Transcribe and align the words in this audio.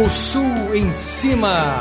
O 0.00 0.08
Sul 0.10 0.76
em 0.76 0.92
Cima. 0.92 1.80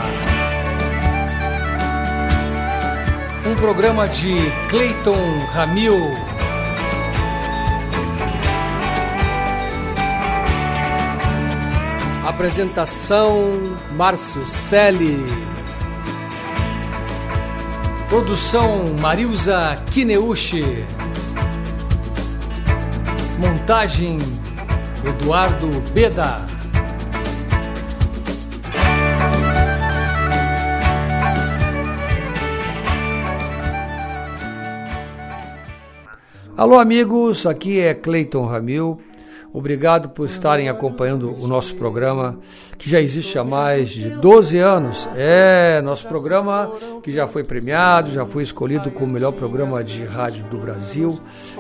Um 3.46 3.56
programa 3.58 4.08
de 4.08 4.36
Clayton 4.70 5.46
Ramil. 5.52 5.96
Apresentação 12.26 13.78
Márcio 13.92 14.48
Selle. 14.48 15.24
Produção 18.10 18.96
Marilza 19.00 19.80
Kineuchi. 19.92 20.84
Montagem 23.38 24.18
Eduardo 25.06 25.70
Beda. 25.94 26.57
Alô, 36.58 36.80
amigos, 36.80 37.46
aqui 37.46 37.80
é 37.80 37.94
Cleiton 37.94 38.44
Ramil. 38.44 38.98
Obrigado 39.54 40.10
por 40.10 40.26
estarem 40.26 40.70
acompanhando 40.70 41.32
o 41.40 41.48
nosso 41.48 41.76
programa, 41.76 42.40
que 42.80 42.90
já 42.90 43.00
existe 43.00 43.38
há 43.38 43.44
mais 43.44 43.90
de 43.90 44.10
12 44.10 44.58
anos. 44.58 45.08
É, 45.16 45.80
nosso 45.84 46.08
programa 46.08 46.72
que 47.04 47.12
já 47.12 47.28
foi 47.28 47.44
premiado, 47.44 48.10
já 48.10 48.26
foi 48.26 48.42
escolhido 48.42 48.90
como 48.90 49.06
o 49.06 49.10
melhor 49.10 49.34
programa 49.34 49.84
de 49.84 50.04
rádio 50.04 50.46
do 50.46 50.58
Brasil. 50.58 51.20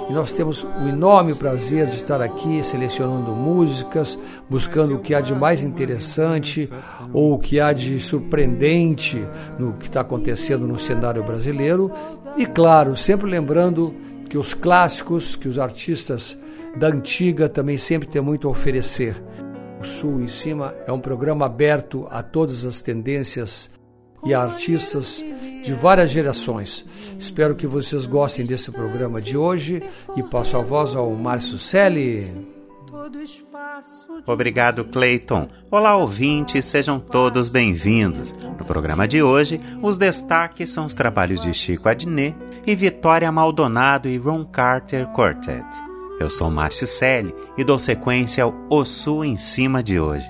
E 0.10 0.14
nós 0.14 0.34
temos 0.34 0.64
o 0.64 0.90
enorme 0.90 1.36
prazer 1.36 1.86
de 1.86 1.98
estar 1.98 2.20
aqui 2.20 2.64
selecionando 2.64 3.30
músicas, 3.34 4.18
buscando 4.50 4.96
o 4.96 5.00
que 5.00 5.14
há 5.14 5.22
de 5.22 5.36
mais 5.36 5.62
interessante 5.62 6.68
ou 7.14 7.36
o 7.36 7.40
que 7.40 7.60
há 7.60 7.72
de 7.72 8.00
surpreendente 8.00 9.24
no 9.60 9.74
que 9.74 9.86
está 9.86 10.02
acontecendo 10.02 10.66
no 10.66 10.80
cenário 10.80 11.24
brasileiro. 11.24 11.92
E, 12.36 12.48
claro, 12.48 12.96
sempre 12.98 13.30
lembrando 13.30 13.94
que 14.30 14.38
os 14.38 14.54
clássicos, 14.54 15.36
que 15.36 15.48
os 15.48 15.58
artistas 15.58 16.38
da 16.76 16.88
antiga 16.88 17.50
também 17.50 17.78
sempre 17.78 18.08
têm 18.08 18.22
muito 18.22 18.48
a 18.48 18.52
oferecer. 18.52 19.22
O 19.80 19.86
Sul 19.86 20.22
em 20.22 20.28
Cima 20.28 20.74
é 20.86 20.92
um 20.92 21.00
programa 21.00 21.46
aberto 21.46 22.08
a 22.10 22.22
todas 22.22 22.66
as 22.66 22.82
tendências 22.82 23.70
e 24.26 24.34
a 24.34 24.42
artistas 24.42 25.24
de 25.64 25.74
várias 25.74 26.10
gerações. 26.10 26.86
Espero 27.20 27.56
que 27.56 27.68
vocês 27.68 28.06
gostem 28.06 28.46
desse 28.46 28.72
programa 28.72 29.22
de 29.22 29.38
hoje 29.38 29.82
e 30.16 30.24
passo 30.24 30.58
a 30.58 30.62
voz 30.62 30.96
ao 30.96 31.12
Márcio 31.12 31.58
Selle. 31.58 32.34
Obrigado, 34.26 34.84
Clayton. 34.86 35.50
Olá, 35.72 35.96
ouvintes, 35.96 36.66
sejam 36.66 37.00
todos 37.00 37.50
bem-vindos. 37.50 38.34
No 38.58 38.66
programa 38.66 39.08
de 39.08 39.22
hoje, 39.22 39.62
os 39.82 39.98
destaques 39.98 40.70
são 40.70 40.86
os 40.86 40.94
trabalhos 40.94 41.42
de 41.42 41.54
Chico 41.54 41.88
Adnet 41.88 42.36
e 42.66 42.76
Vitória 42.76 43.32
Maldonado 43.32 44.08
e 44.08 44.18
Ron 44.18 44.46
Carter 44.46 45.08
Quartet. 45.08 45.66
Eu 46.20 46.30
sou 46.30 46.50
Márcio 46.50 46.88
Selle 46.88 47.34
e 47.58 47.64
dou 47.64 47.78
sequência 47.78 48.44
ao 48.44 48.54
O 48.70 48.84
Sul 48.84 49.24
em 49.24 49.38
Cima 49.38 49.84
de 49.84 50.00
hoje. 50.00 50.30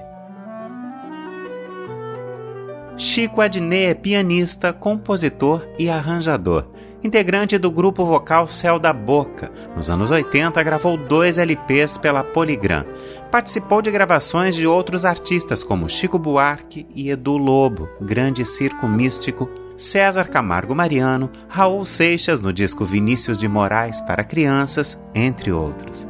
Chico 2.98 3.42
Adnet 3.42 3.92
é 3.92 3.94
pianista, 3.94 4.73
compositor 4.73 5.66
e 5.78 5.89
arranjador. 5.89 6.67
Integrante 7.03 7.58
do 7.58 7.70
grupo 7.70 8.03
vocal 8.03 8.48
Céu 8.48 8.80
da 8.80 8.92
Boca, 8.92 9.52
nos 9.76 9.90
anos 9.90 10.09
80 10.09 10.62
gravou 10.64 10.98
dois 10.98 11.38
LPs 11.38 11.98
pela 11.98 12.23
Polygram. 12.23 12.86
Participou 13.31 13.81
de 13.81 13.92
gravações 13.92 14.56
de 14.56 14.66
outros 14.66 15.06
artistas 15.06 15.64
como 15.64 15.89
Chico 15.89 16.17
Buarque 16.17 16.88
e 16.95 17.09
Edu 17.09 17.38
Lobo, 17.38 17.88
Grande 18.02 18.45
Circo 18.45 18.88
Místico, 18.88 19.48
César 19.78 20.28
Camargo 20.28 20.73
Mariano, 20.73 21.30
Raul 21.48 21.86
Seixas 21.86 22.42
no 22.42 22.52
disco 22.52 22.83
Vinícius 22.83 23.38
de 23.38 23.48
Moraes 23.48 24.02
para 24.02 24.23
Crianças, 24.23 24.99
entre 25.14 25.52
outros 25.52 26.08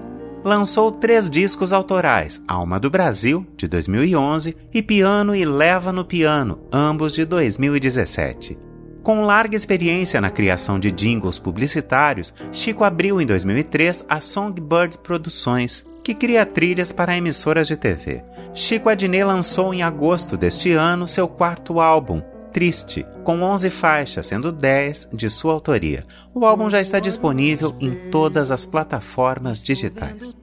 lançou 0.48 0.92
três 0.92 1.30
discos 1.30 1.74
autorais: 1.74 2.42
Alma 2.48 2.80
do 2.80 2.90
Brasil, 2.90 3.46
de 3.58 3.68
2011, 3.68 4.56
e 4.74 4.82
Piano 4.82 5.36
e 5.36 5.44
Leva 5.44 5.92
no 5.92 6.06
Piano, 6.06 6.60
ambos 6.72 7.14
de 7.14 7.26
2017. 7.26 8.67
Com 9.08 9.22
larga 9.22 9.56
experiência 9.56 10.20
na 10.20 10.30
criação 10.30 10.78
de 10.78 10.92
jingles 10.92 11.40
publicitários, 11.40 12.34
Chico 12.52 12.84
abriu 12.84 13.22
em 13.22 13.26
2003 13.26 14.04
a 14.10 14.20
Songbird 14.20 14.98
Produções, 14.98 15.86
que 16.04 16.14
cria 16.14 16.46
trilhas 16.46 16.92
para 16.92 17.16
emissoras 17.16 17.70
de 17.70 17.78
TV. 17.78 18.22
Chico 18.54 18.90
Adnet 18.90 19.24
lançou 19.24 19.74
em 19.74 19.82
agosto 19.82 20.36
deste 20.36 20.74
ano 20.74 21.08
seu 21.08 21.26
quarto 21.26 21.80
álbum, 21.80 22.22
Triste, 22.52 23.06
com 23.24 23.42
11 23.44 23.70
faixas, 23.70 24.28
sendo 24.28 24.52
10 24.52 25.12
de 25.14 25.30
sua 25.30 25.54
autoria. 25.54 26.06
O 26.34 26.46
álbum 26.46 26.70
já 26.70 26.82
está 26.82 27.00
disponível 27.00 27.74
em 27.80 28.10
todas 28.12 28.52
as 28.52 28.66
plataformas 28.66 29.64
digitais. 29.64 30.36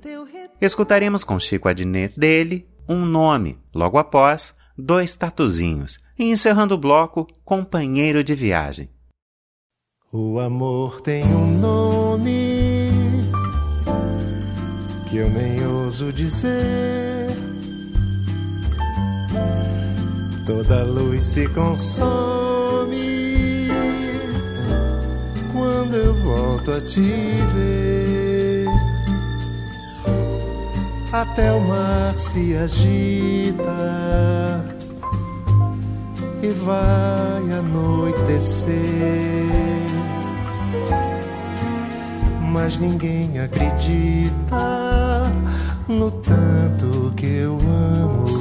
Escutaremos 0.59 1.23
com 1.23 1.39
Chico 1.39 1.69
Adnet 1.69 2.19
dele 2.19 2.67
um 2.89 3.05
nome, 3.05 3.59
logo 3.75 3.99
após, 3.99 4.55
dois 4.77 5.17
tatuzinhos, 5.17 5.99
e 6.19 6.25
encerrando 6.25 6.75
o 6.75 6.79
bloco, 6.79 7.27
companheiro 7.45 8.23
de 8.23 8.35
viagem. 8.35 8.89
O 10.13 10.39
amor 10.39 11.01
tem 11.01 11.25
um 11.25 11.59
nome 11.59 12.91
que 15.09 15.17
eu 15.17 15.29
nem 15.31 15.67
ouso 15.67 16.13
dizer. 16.13 17.29
Toda 20.47 20.85
luz 20.85 21.25
se 21.25 21.49
consome 21.49 23.05
quando 25.53 25.95
eu 25.95 26.15
volto 26.15 26.73
a 26.73 26.81
te 26.81 27.01
ver. 27.01 28.24
Até 31.15 31.53
o 31.53 31.61
mar 31.61 32.19
se 32.19 32.57
agita 32.57 33.63
e 36.43 36.49
vai 36.49 37.57
anoitecer. 37.57 38.75
Mas 42.51 42.79
ninguém 42.79 43.39
acredita 43.39 45.33
no 45.87 46.11
tanto 46.11 47.13
que 47.15 47.27
eu 47.27 47.59
amo 47.61 48.34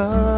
sun. 0.00 0.29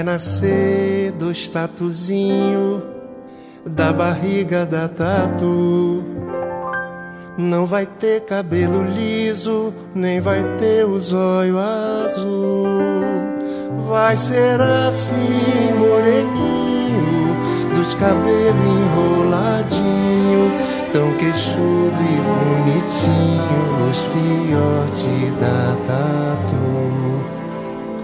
Vai 0.00 0.04
nascer 0.14 1.12
dois 1.12 1.46
tatuzinho 1.50 2.82
da 3.66 3.92
barriga 3.92 4.64
da 4.64 4.88
tatu. 4.88 6.02
Não 7.36 7.66
vai 7.66 7.84
ter 7.84 8.22
cabelo 8.22 8.82
liso, 8.82 9.74
nem 9.94 10.18
vai 10.18 10.42
ter 10.56 10.86
o 10.86 10.98
zóio 10.98 11.58
azul. 11.58 12.66
Vai 13.90 14.16
ser 14.16 14.58
assim, 14.62 15.70
moreninho, 15.76 17.36
dos 17.74 17.92
cabelos 17.96 18.56
enroladinho, 18.56 20.50
tão 20.94 21.12
queixudo 21.18 22.00
e 22.00 22.16
bonitinho, 22.64 23.90
os 23.90 23.98
filhotes 24.14 25.34
da 25.34 25.76
tatu. 25.86 27.09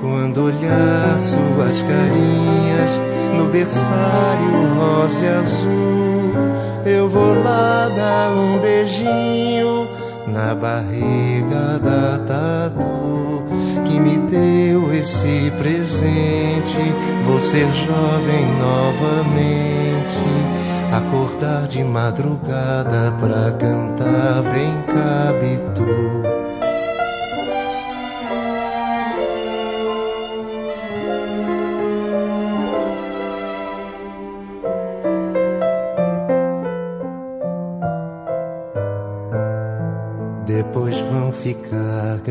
Quando 0.09 0.45
olhar 0.45 1.21
suas 1.21 1.83
carinhas 1.83 3.03
no 3.37 3.49
berçário 3.49 4.75
rosa 4.79 5.21
e 5.21 5.29
azul, 5.29 6.33
eu 6.85 7.09
vou 7.09 7.35
lá 7.43 7.89
dar 7.89 8.31
um 8.31 8.61
beijinho 8.61 9.89
na 10.29 10.55
barriga 10.55 11.81
da 11.83 12.21
tatu 12.25 13.43
que 13.85 13.99
me 13.99 14.17
deu 14.19 14.95
esse 14.95 15.51
presente. 15.59 16.95
Vou 17.25 17.41
ser 17.41 17.67
jovem 17.73 18.47
novamente, 18.61 20.23
acordar 20.93 21.67
de 21.67 21.83
madrugada 21.83 23.13
pra 23.21 23.51
cantar. 23.59 24.43
Vem 24.53 24.73
cá. 24.83 25.07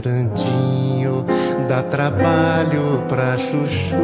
Grandinho, 0.05 1.25
dá 1.67 1.81
trabalho 1.81 3.03
pra 3.09 3.35
chuchu. 3.37 3.95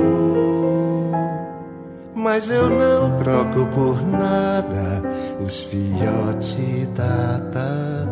Mas 2.15 2.49
eu 2.49 2.69
não 2.69 3.15
troco 3.17 3.67
por 3.67 4.01
nada 4.07 5.03
os 5.45 5.61
filhotes 5.61 6.87
da 6.95 7.39
tatu. 7.51 8.10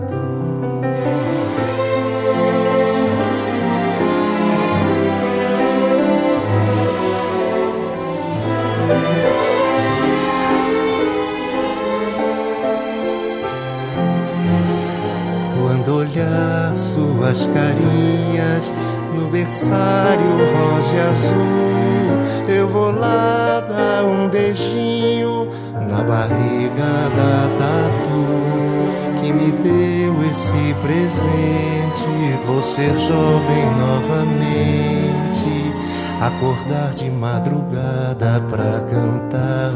No 19.49 19.55
berçário 19.55 20.29
rosa 20.53 20.95
e 20.95 20.99
azul, 20.99 22.47
eu 22.47 22.67
vou 22.67 22.91
lá 22.91 23.65
dar 23.67 24.03
um 24.05 24.29
beijinho 24.29 25.47
na 25.89 26.03
barriga 26.03 27.09
da 27.17 27.49
tatu 27.57 29.19
que 29.19 29.33
me 29.33 29.51
deu 29.51 30.29
esse 30.29 30.75
presente. 30.81 32.09
Vou 32.45 32.61
ser 32.63 32.97
jovem 32.99 33.65
novamente, 33.77 35.73
acordar 36.21 36.93
de 36.93 37.09
madrugada 37.09 38.41
pra 38.49 38.81
cantar. 38.89 39.68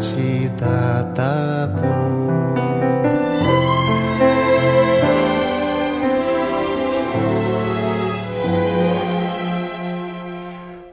Filhotes 0.00 0.50
da 0.58 1.04
tatu. 1.14 1.84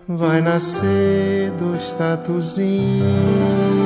Vai 0.08 0.42
nascer 0.42 1.52
dois 1.52 1.94
tatuzinhos. 1.94 3.77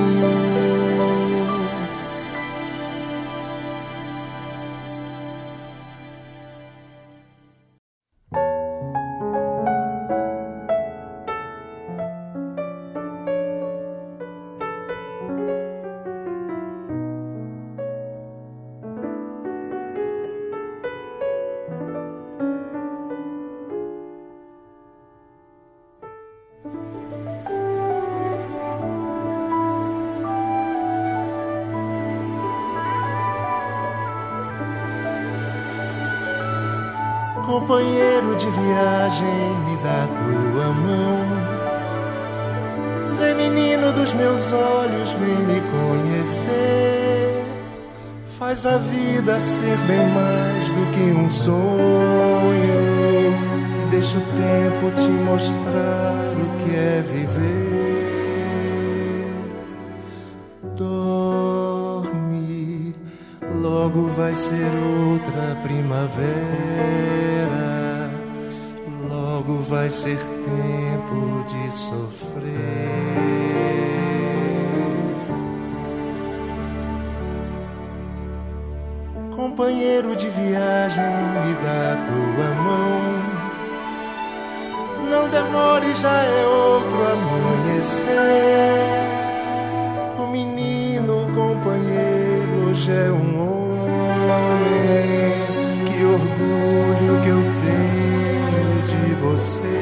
Companheiro 37.62 38.36
de 38.38 38.50
viagem, 38.50 39.56
me 39.68 39.77
dá 39.77 40.08
tua 40.18 40.74
mão. 40.74 41.22
Vem, 43.20 43.36
menino 43.36 43.94
dos 43.94 44.12
meus 44.15 44.51
olhos, 44.51 45.12
vem 45.12 45.38
me 45.46 45.62
conhecer. 45.70 47.46
Faz 48.39 48.65
a 48.65 48.80
vida 48.80 49.39
ser 49.39 49.77
bem 49.86 50.08
mais 50.08 50.70
do 50.70 50.88
que 50.91 51.03
um 51.12 51.30
sonho. 51.30 51.62
Deixa 53.91 54.18
o 54.18 54.22
tempo 54.22 54.89
te 55.00 55.08
mostrar 55.08 56.34
o 56.34 56.48
que 56.63 56.75
é 56.75 57.03
viver. 57.13 57.62
Dorme, 60.75 62.25
logo 63.62 64.08
vai 64.08 64.34
ser 64.34 64.72
outra 65.13 65.56
primavera. 65.62 67.41
Logo 69.42 69.64
vai 69.64 69.90
ser 69.90 70.18
tempo 70.18 71.44
de 71.48 71.72
sofrer. 71.72 72.52
Companheiro 79.36 80.16
de 80.16 80.30
viagem, 80.30 81.04
me 81.44 81.56
dá 81.56 81.98
tua 82.06 82.54
mão. 82.62 83.02
Não 85.10 85.28
demore, 85.28 85.96
já 85.96 86.22
é 86.22 86.46
outro 86.46 86.98
amanhecer. 87.12 88.12
O 90.20 90.28
menino 90.28 91.26
companheiro 91.34 92.70
hoje 92.70 92.92
é 92.92 93.10
um 93.10 93.42
homem. 94.30 95.32
Que 95.88 96.06
orgulho 96.06 97.22
que 97.24 97.30
eu 97.30 97.50
você. 99.42 99.82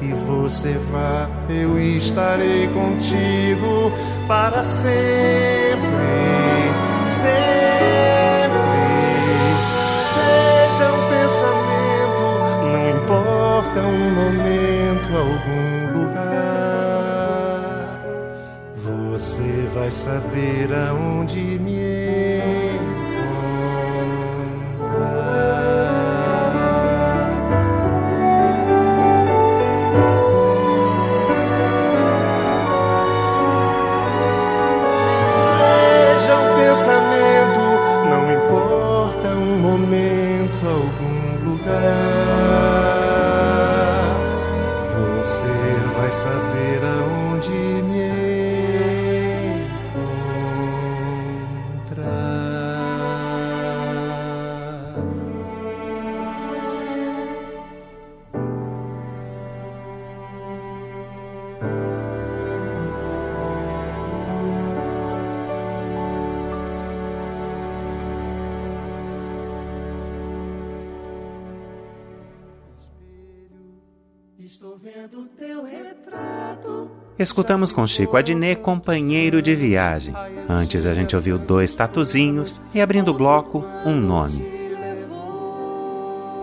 que 0.00 0.12
você 0.14 0.72
vá, 0.90 1.28
eu 1.50 1.78
estarei 1.78 2.66
contigo 2.68 3.92
para 4.26 4.62
sempre, 4.62 4.96
sempre. 7.06 7.40
Seja 10.10 10.92
um 10.92 11.02
pensamento, 11.10 12.24
não 12.64 12.90
importa 12.90 13.80
um 13.80 14.10
momento, 14.10 15.16
algum 15.16 15.79
Saber 19.90 20.72
aonde 20.72 21.58
me 21.58 21.79
Escutamos 77.18 77.72
com 77.72 77.86
Chico 77.86 78.14
Adnet, 78.14 78.60
companheiro 78.60 79.40
de 79.40 79.54
viagem. 79.54 80.14
Antes 80.46 80.84
a 80.84 80.92
gente 80.92 81.16
ouviu 81.16 81.38
dois 81.38 81.74
tatuzinhos 81.74 82.60
e 82.74 82.80
abrindo 82.80 83.10
o 83.10 83.14
bloco, 83.14 83.64
um 83.86 83.96
nome. 83.96 84.44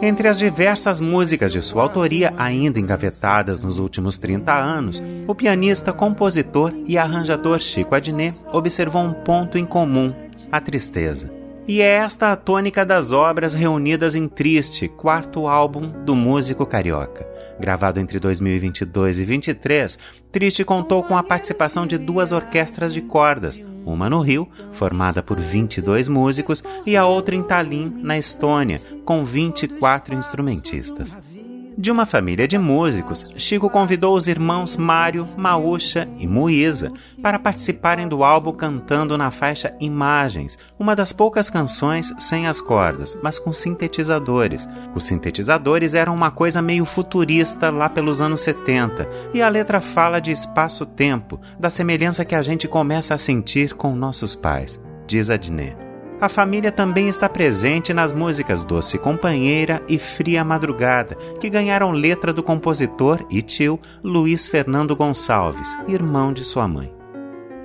Entre 0.02 0.28
as 0.28 0.40
diversas 0.40 1.00
músicas 1.00 1.52
de 1.52 1.62
sua 1.62 1.84
autoria, 1.84 2.34
ainda 2.38 2.80
engavetadas 2.80 3.62
nos 3.62 3.78
últimos 3.78 4.18
30 4.18 4.52
anos, 4.52 5.04
o 5.28 5.36
pianista, 5.36 5.94
compositor 5.94 6.74
e 6.88 6.98
arranjador 6.98 7.60
Chico 7.60 7.94
Adnet 7.94 8.36
observou 8.52 9.04
um 9.04 9.14
ponto 9.14 9.60
em 9.60 9.66
comum: 9.66 10.12
a 10.52 10.60
tristeza. 10.60 11.37
E 11.68 11.82
é 11.82 11.96
esta 11.96 12.32
a 12.32 12.36
tônica 12.38 12.86
das 12.86 13.12
obras 13.12 13.54
reunidas 13.54 14.16
em 14.16 14.26
Triste, 14.26 14.88
quarto 14.88 15.48
álbum 15.48 15.82
do 16.06 16.16
músico 16.16 16.66
carioca. 16.66 17.28
Gravado 17.60 18.00
entre 18.00 18.22
2022 18.22 19.18
e 19.18 19.26
2023, 19.26 20.00
Triste 20.32 20.64
contou 20.64 21.04
com 21.04 21.18
a 21.18 21.24
participação 21.24 21.86
de 21.86 21.98
duas 21.98 22.32
orquestras 22.32 22.94
de 22.94 23.02
cordas, 23.02 23.62
uma 23.86 24.10
no 24.10 24.22
Rio, 24.22 24.48
formada 24.72 25.22
por 25.22 25.38
22 25.38 26.08
músicos, 26.08 26.64
e 26.86 26.96
a 26.96 27.06
outra 27.06 27.36
em 27.36 27.44
Tallinn, 27.44 27.92
na 28.02 28.18
Estônia, 28.18 28.82
com 29.04 29.26
24 29.26 30.16
instrumentistas. 30.16 31.18
De 31.78 31.92
uma 31.92 32.08
família 32.08 32.48
de 32.48 32.58
músicos, 32.58 33.32
Chico 33.38 33.70
convidou 33.70 34.16
os 34.16 34.28
irmãos 34.28 34.76
Mário, 34.76 35.30
Maúcha 35.38 36.08
e 36.18 36.26
Muísa 36.26 36.92
para 37.22 37.38
participarem 37.38 38.08
do 38.08 38.24
álbum 38.24 38.52
cantando 38.52 39.16
na 39.16 39.30
faixa 39.30 39.76
Imagens, 39.80 40.58
uma 40.80 40.96
das 40.96 41.14
poucas 41.14 41.52
canções 41.52 42.12
sem 42.18 42.48
as 42.48 42.60
cordas, 42.60 43.16
mas 43.22 43.38
com 43.38 43.54
sintetizadores. 43.54 44.68
Os 44.96 45.04
sintetizadores 45.04 45.94
eram 45.94 46.16
uma 46.16 46.32
coisa 46.32 46.64
meio 46.64 46.84
futurista 46.84 47.70
lá 47.70 47.88
pelos 47.88 48.22
anos 48.22 48.42
70, 48.42 49.08
e 49.32 49.40
a 49.40 49.48
letra 49.48 49.80
fala 49.80 50.20
de 50.20 50.32
espaço-tempo, 50.32 51.40
da 51.60 51.70
semelhança 51.70 52.26
que 52.26 52.34
a 52.34 52.42
gente 52.42 52.68
começa 52.68 53.14
a 53.14 53.20
sentir 53.20 53.76
com 53.76 53.96
nossos 53.96 54.36
pais, 54.36 54.80
diz 55.06 55.30
Adnet. 55.30 55.87
A 56.20 56.28
família 56.28 56.72
também 56.72 57.08
está 57.08 57.30
presente 57.30 57.94
nas 57.94 58.12
músicas 58.12 58.64
Doce 58.64 58.98
Companheira 58.98 59.84
e 59.88 60.00
Fria 60.00 60.44
Madrugada, 60.44 61.16
que 61.40 61.48
ganharam 61.48 61.92
letra 61.92 62.34
do 62.34 62.42
compositor 62.42 63.24
e 63.30 63.44
tio 63.44 63.80
Luiz 64.04 64.48
Fernando 64.48 64.96
Gonçalves, 64.96 65.78
irmão 65.88 66.34
de 66.34 66.44
sua 66.44 66.68
mãe. 66.68 66.92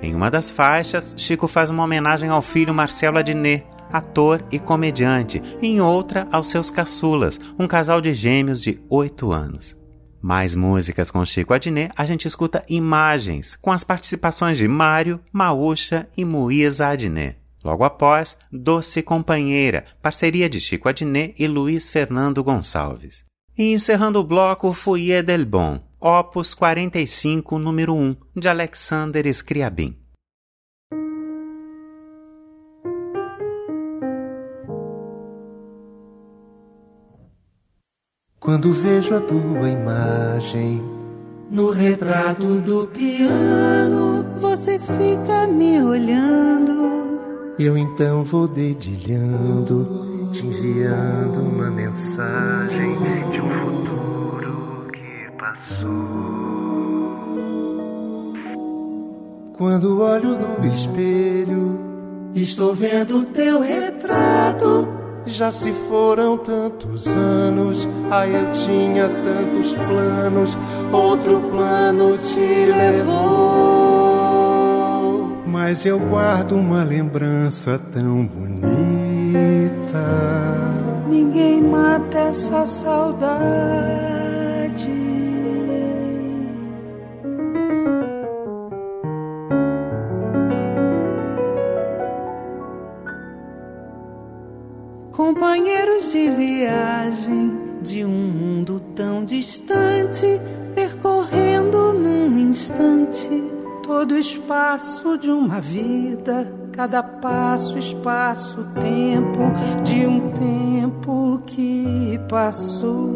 Em 0.03 0.13
uma 0.13 0.29
das 0.29 0.51
faixas, 0.51 1.15
Chico 1.17 1.47
faz 1.47 1.71
uma 1.71 1.83
homenagem 1.83 2.29
ao 2.29 2.43
filho 2.43 2.75
Marcelo 2.75 3.17
Adnet, 3.17 3.65
ator 3.91 4.45
e 4.51 4.59
comediante, 4.59 5.41
e 5.59 5.69
em 5.69 5.81
outra 5.81 6.27
aos 6.31 6.45
seus 6.45 6.69
caçulas, 6.69 7.39
um 7.57 7.65
casal 7.65 8.01
de 8.01 8.13
gêmeos 8.13 8.61
de 8.61 8.79
8 8.87 9.31
anos. 9.31 9.75
Mais 10.21 10.53
músicas 10.53 11.09
com 11.09 11.25
Chico 11.25 11.55
Adnet, 11.55 11.91
a 11.97 12.05
gente 12.05 12.27
escuta 12.27 12.63
Imagens, 12.69 13.57
com 13.59 13.71
as 13.71 13.83
participações 13.83 14.59
de 14.59 14.67
Mário, 14.67 15.19
Maúcha 15.31 16.07
e 16.15 16.23
Muísa 16.23 16.89
Adnet. 16.89 17.42
Logo 17.63 17.83
após, 17.83 18.37
Doce 18.51 19.01
Companheira, 19.01 19.85
parceria 20.01 20.49
de 20.49 20.59
Chico 20.59 20.89
Adnet 20.89 21.33
e 21.39 21.47
Luiz 21.47 21.89
Fernando 21.89 22.43
Gonçalves. 22.43 23.23
E 23.57 23.71
encerrando 23.71 24.19
o 24.19 24.23
bloco, 24.23 24.73
Fouillet 24.73 25.23
del 25.23 25.45
Bon, 25.45 25.79
Opus 25.99 26.53
45, 26.53 27.57
número 27.57 27.93
1, 27.93 28.15
de 28.35 28.49
Alexander 28.49 29.25
Scriabin. 29.33 29.95
Quando 38.39 38.73
vejo 38.73 39.15
a 39.15 39.21
tua 39.21 39.69
imagem 39.69 40.83
no 41.49 41.71
retrato 41.71 42.59
do 42.59 42.87
piano, 42.87 44.25
você 44.37 44.77
fica 44.77 45.47
me 45.47 45.81
olhando 45.81 47.02
eu 47.59 47.77
então 47.77 48.23
vou 48.23 48.47
dedilhando, 48.47 50.29
te 50.31 50.45
enviando 50.45 51.39
uma 51.39 51.69
mensagem 51.69 52.95
de 53.31 53.41
um 53.41 53.49
futuro 53.49 54.87
que 54.91 55.31
passou. 55.37 56.23
Quando 59.57 60.01
olho 60.01 60.37
no 60.37 60.65
espelho, 60.73 61.79
estou 62.33 62.73
vendo 62.73 63.23
teu 63.25 63.61
retrato. 63.61 64.87
Já 65.25 65.53
se 65.53 65.71
foram 65.87 66.37
tantos 66.37 67.07
anos, 67.07 67.87
ai 68.11 68.35
eu 68.35 68.51
tinha 68.51 69.07
tantos 69.07 69.71
planos, 69.73 70.57
outro 70.91 71.39
plano 71.49 72.17
te 72.17 72.65
levou 72.65 74.02
mas 75.53 75.85
eu 75.85 75.99
guardo 75.99 76.53
uma 76.53 76.83
lembrança 76.83 77.79
tão 77.91 78.25
bonita. 78.25 78.63
Ninguém 81.07 81.61
mata 81.61 82.17
essa 82.17 82.65
saudade. 82.65 83.29
Companheiros 95.11 96.11
de 96.11 96.31
viagem 96.31 97.59
de 97.79 98.03
um 98.03 98.09
mundo 98.09 98.79
tão 98.95 99.23
distante, 99.23 100.41
percorrendo 100.73 101.93
num 101.93 102.39
instante 102.39 103.52
todo 103.83 104.17
espaço 104.17 105.17
de 105.17 105.29
uma 105.29 105.59
vida, 105.59 106.51
cada 106.71 107.03
passo, 107.03 107.77
espaço, 107.77 108.65
tempo 108.79 109.51
de 109.83 110.07
um 110.07 110.31
tempo 110.31 111.43
que 111.45 112.19
passou. 112.29 113.13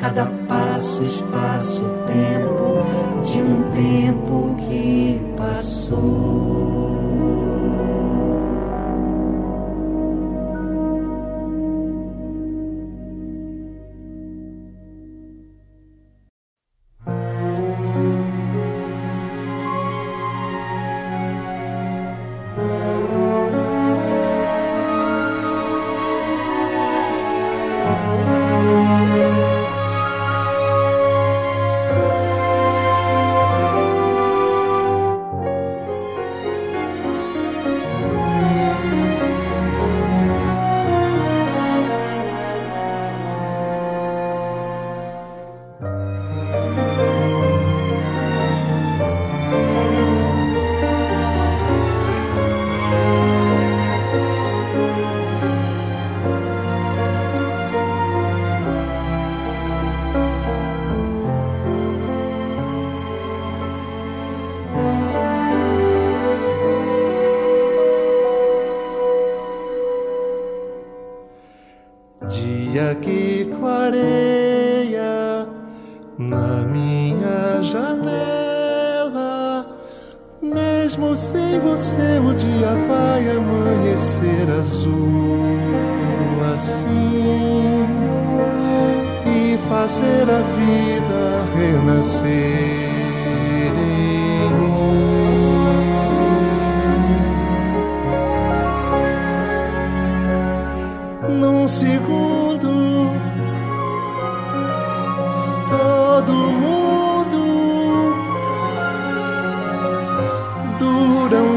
Cada 0.00 0.26
passo, 0.46 1.02
espaço, 1.02 1.82
tempo 2.06 3.22
de 3.22 3.38
um 3.38 3.70
tempo 3.70 4.56
que 4.68 5.20
passou. 5.36 6.67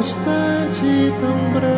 instante 0.02 1.14
tão 1.20 1.38
breve 1.54 1.70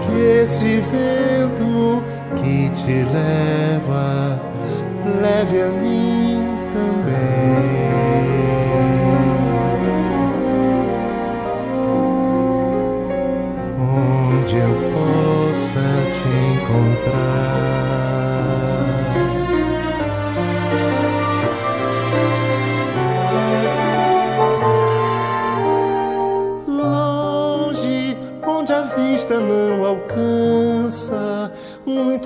que 0.00 0.16
esse 0.42 0.80
vento 0.80 2.02
que 2.36 2.70
te 2.70 3.04
leva 3.12 4.40
leve 5.20 5.60
a 5.60 5.68
mim 5.68 6.42
também. 6.72 7.20
Onde 13.78 14.56
eu 14.56 14.74
possa 14.94 15.86
te 16.14 16.28
encontrar. 16.54 17.49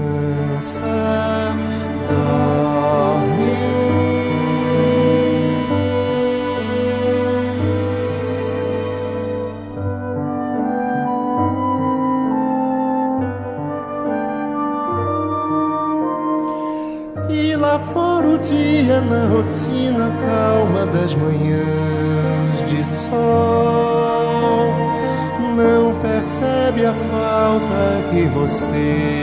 see. 28.73 29.22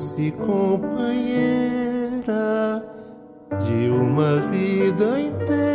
doce 0.00 0.30
companheira 0.30 0.82
de 3.62 3.90
uma 3.90 4.36
vida 4.50 5.20
inteira. 5.20 5.69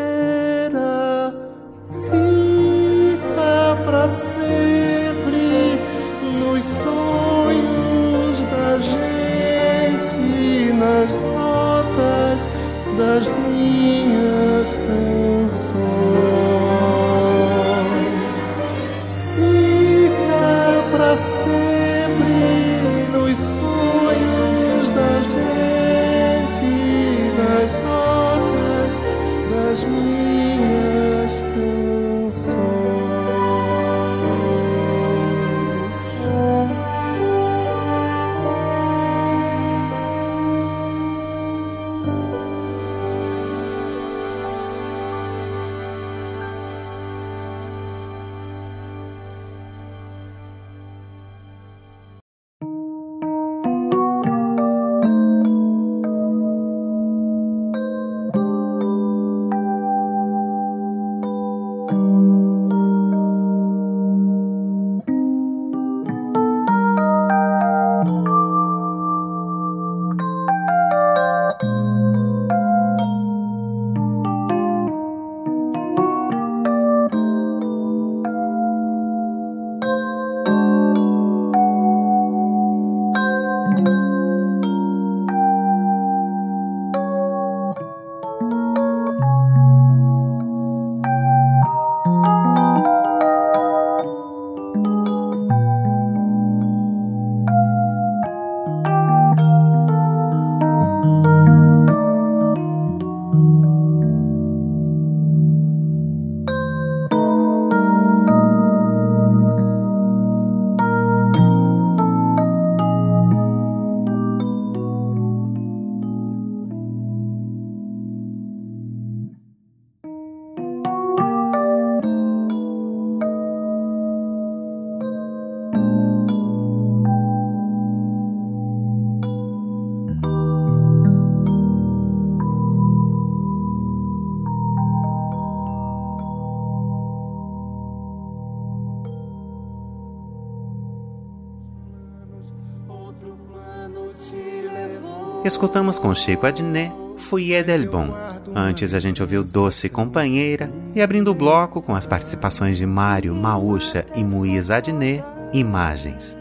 Escutamos 145.45 145.99
com 145.99 146.11
Chico 146.15 146.47
Adnet 146.47 146.91
Fouillé 147.17 147.61
del 147.61 147.87
Bon. 147.87 148.09
Antes 148.55 148.95
a 148.95 148.99
gente 148.99 149.21
ouviu 149.21 149.43
Doce 149.43 149.87
Companheira 149.87 150.71
e 150.95 151.03
abrindo 151.03 151.29
o 151.29 151.35
bloco 151.35 151.83
com 151.83 151.95
as 151.95 152.07
participações 152.07 152.77
de 152.79 152.85
Mário, 152.87 153.35
Maúcha 153.35 154.07
e 154.15 154.23
Muiz 154.23 154.71
Adnet, 154.71 155.23
Imagens. 155.53 156.35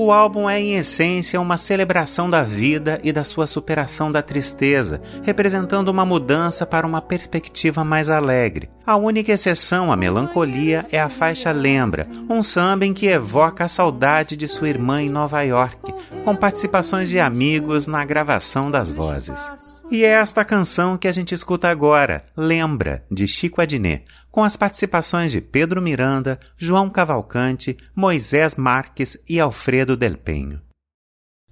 O 0.00 0.12
álbum 0.12 0.48
é, 0.48 0.60
em 0.60 0.76
essência, 0.76 1.40
uma 1.40 1.58
celebração 1.58 2.30
da 2.30 2.44
vida 2.44 3.00
e 3.02 3.12
da 3.12 3.24
sua 3.24 3.48
superação 3.48 4.12
da 4.12 4.22
tristeza, 4.22 5.02
representando 5.24 5.88
uma 5.88 6.06
mudança 6.06 6.64
para 6.64 6.86
uma 6.86 7.02
perspectiva 7.02 7.82
mais 7.82 8.08
alegre. 8.08 8.70
A 8.86 8.94
única 8.94 9.32
exceção 9.32 9.90
à 9.90 9.96
melancolia 9.96 10.86
é 10.92 11.00
a 11.00 11.08
faixa 11.08 11.50
Lembra, 11.50 12.08
um 12.30 12.44
samba 12.44 12.86
em 12.86 12.94
que 12.94 13.08
evoca 13.08 13.64
a 13.64 13.68
saudade 13.68 14.36
de 14.36 14.46
sua 14.46 14.68
irmã 14.68 15.02
em 15.02 15.10
Nova 15.10 15.42
York, 15.42 15.92
com 16.24 16.36
participações 16.36 17.08
de 17.08 17.18
amigos 17.18 17.88
na 17.88 18.04
gravação 18.04 18.70
das 18.70 18.92
vozes. 18.92 19.67
E 19.90 20.04
é 20.04 20.08
esta 20.08 20.44
canção 20.44 20.98
que 20.98 21.08
a 21.08 21.12
gente 21.12 21.34
escuta 21.34 21.66
agora, 21.66 22.26
Lembra, 22.36 23.06
de 23.10 23.26
Chico 23.26 23.62
Adnet, 23.62 24.04
com 24.30 24.44
as 24.44 24.54
participações 24.54 25.32
de 25.32 25.40
Pedro 25.40 25.80
Miranda, 25.80 26.38
João 26.58 26.90
Cavalcante, 26.90 27.74
Moisés 27.96 28.54
Marques 28.54 29.16
e 29.26 29.40
Alfredo 29.40 29.96
Del 29.96 30.18
Penho. 30.18 30.60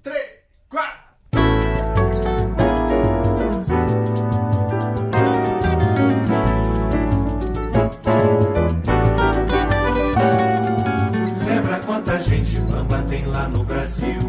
Três, 0.02 0.42
quatro. 0.68 1.06
Lembra 11.48 11.80
quanta 11.80 12.20
gente 12.20 12.60
bamba 12.60 13.00
tem 13.08 13.24
lá 13.24 13.48
no 13.48 13.64
Brasil? 13.64 14.25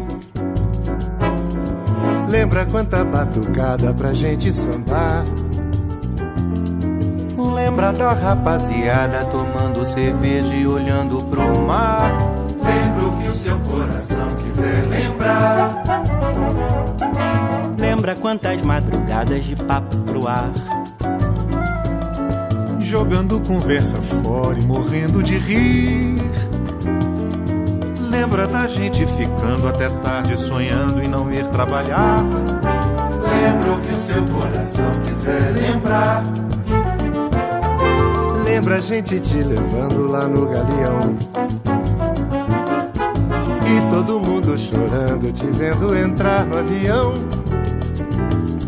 Lembra 2.48 2.64
quanta 2.64 3.04
batucada 3.04 3.92
pra 3.92 4.14
gente 4.14 4.50
sambar? 4.50 5.22
Lembra 7.54 7.92
da 7.92 8.14
rapaziada 8.14 9.22
tomando 9.26 9.86
cerveja 9.86 10.54
e 10.54 10.66
olhando 10.66 11.22
pro 11.24 11.60
mar? 11.60 12.16
Lembra 12.64 13.04
o 13.06 13.18
que 13.18 13.28
o 13.28 13.34
seu 13.34 13.58
coração 13.58 14.28
quiser 14.38 14.82
lembrar. 14.88 15.84
Lembra 17.78 18.16
quantas 18.16 18.62
madrugadas 18.62 19.44
de 19.44 19.54
papo 19.54 19.94
pro 19.98 20.26
ar? 20.26 20.50
Jogando 22.80 23.40
conversa 23.40 23.98
fora 23.98 24.58
e 24.58 24.64
morrendo 24.64 25.22
de 25.22 25.36
rir. 25.36 26.16
Lembra 28.20 28.48
da 28.48 28.66
gente 28.66 29.06
ficando 29.06 29.68
até 29.68 29.88
tarde 29.88 30.36
sonhando 30.36 31.00
em 31.00 31.06
não 31.06 31.32
ir 31.32 31.46
trabalhar? 31.50 32.18
Lembra 32.20 33.72
o 33.72 33.80
que 33.80 33.94
o 33.94 33.96
seu 33.96 34.26
coração 34.26 34.90
quiser 35.04 35.52
lembrar. 35.52 36.24
Lembra 38.44 38.78
a 38.78 38.80
gente 38.80 39.20
te 39.20 39.36
levando 39.36 40.08
lá 40.10 40.26
no 40.26 40.46
galeão. 40.46 41.16
E 43.64 43.88
todo 43.88 44.18
mundo 44.18 44.58
chorando, 44.58 45.32
te 45.32 45.46
vendo 45.46 45.96
entrar 45.96 46.44
no 46.44 46.58
avião. 46.58 47.14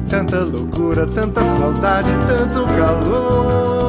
Tanta 0.08 0.44
loucura, 0.44 1.08
tanta 1.08 1.44
saudade, 1.44 2.10
tanto 2.28 2.66
calor. 2.66 3.79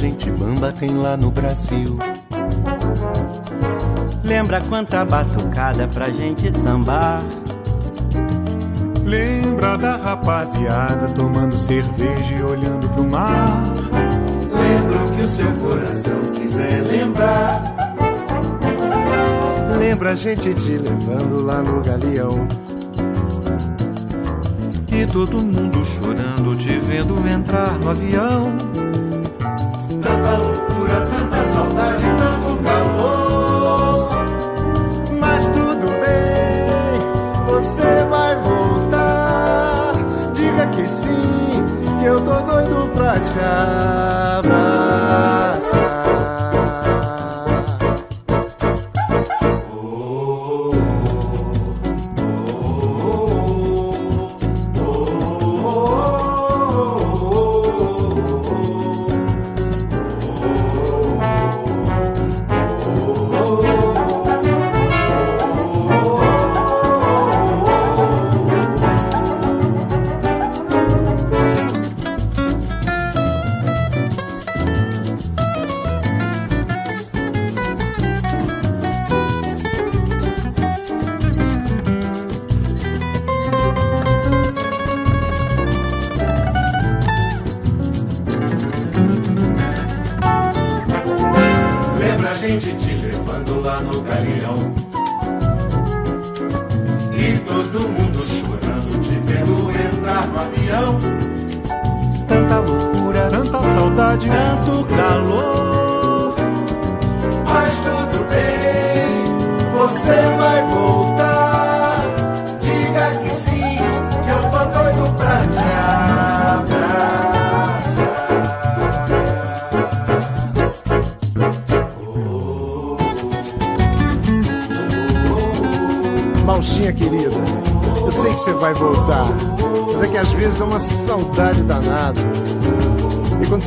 Gente 0.00 0.30
bamba 0.30 0.72
tem 0.72 0.96
lá 0.96 1.14
no 1.14 1.30
Brasil? 1.30 1.98
Lembra 4.24 4.58
quanta 4.62 5.04
batucada 5.04 5.86
pra 5.88 6.08
gente 6.08 6.50
sambar? 6.50 7.22
Lembra 9.04 9.76
da 9.76 9.96
rapaziada 9.96 11.06
tomando 11.08 11.54
cerveja 11.54 12.34
e 12.34 12.42
olhando 12.42 12.88
pro 12.94 13.04
mar? 13.04 13.74
Lembra 13.92 15.04
o 15.04 15.16
que 15.16 15.22
o 15.22 15.28
seu 15.28 15.52
coração 15.56 16.18
quiser 16.34 16.82
lembrar. 16.82 17.62
Lembra 19.78 20.12
a 20.12 20.14
gente 20.14 20.54
te 20.54 20.78
levando 20.78 21.44
lá 21.44 21.62
no 21.62 21.82
galeão. 21.82 22.48
E 24.90 25.06
todo 25.06 25.42
mundo 25.42 25.84
chorando, 25.84 26.56
te 26.56 26.78
vendo 26.78 27.28
entrar 27.28 27.78
no 27.78 27.90
avião. 27.90 28.79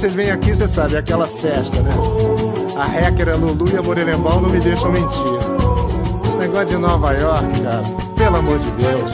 E 0.04 0.06
quando 0.06 0.12
você 0.12 0.18
vem 0.18 0.32
aqui, 0.32 0.54
você 0.54 0.68
sabe, 0.68 0.96
é 0.96 0.98
aquela 0.98 1.26
festa, 1.26 1.82
né? 1.82 1.92
A 2.76 2.84
Hacker, 2.84 3.30
a 3.30 3.36
Lulu 3.38 3.70
e 3.74 3.78
a 3.78 3.82
Morelembal 3.82 4.42
não 4.42 4.50
me 4.50 4.60
deixam 4.60 4.92
mentir. 4.92 5.24
Esse 6.26 6.38
negócio 6.38 6.68
de 6.68 6.78
Nova 6.78 7.14
York, 7.14 7.62
cara, 7.62 7.84
pelo 8.18 8.36
amor 8.36 8.60
de 8.60 8.70
Deus. 8.72 9.12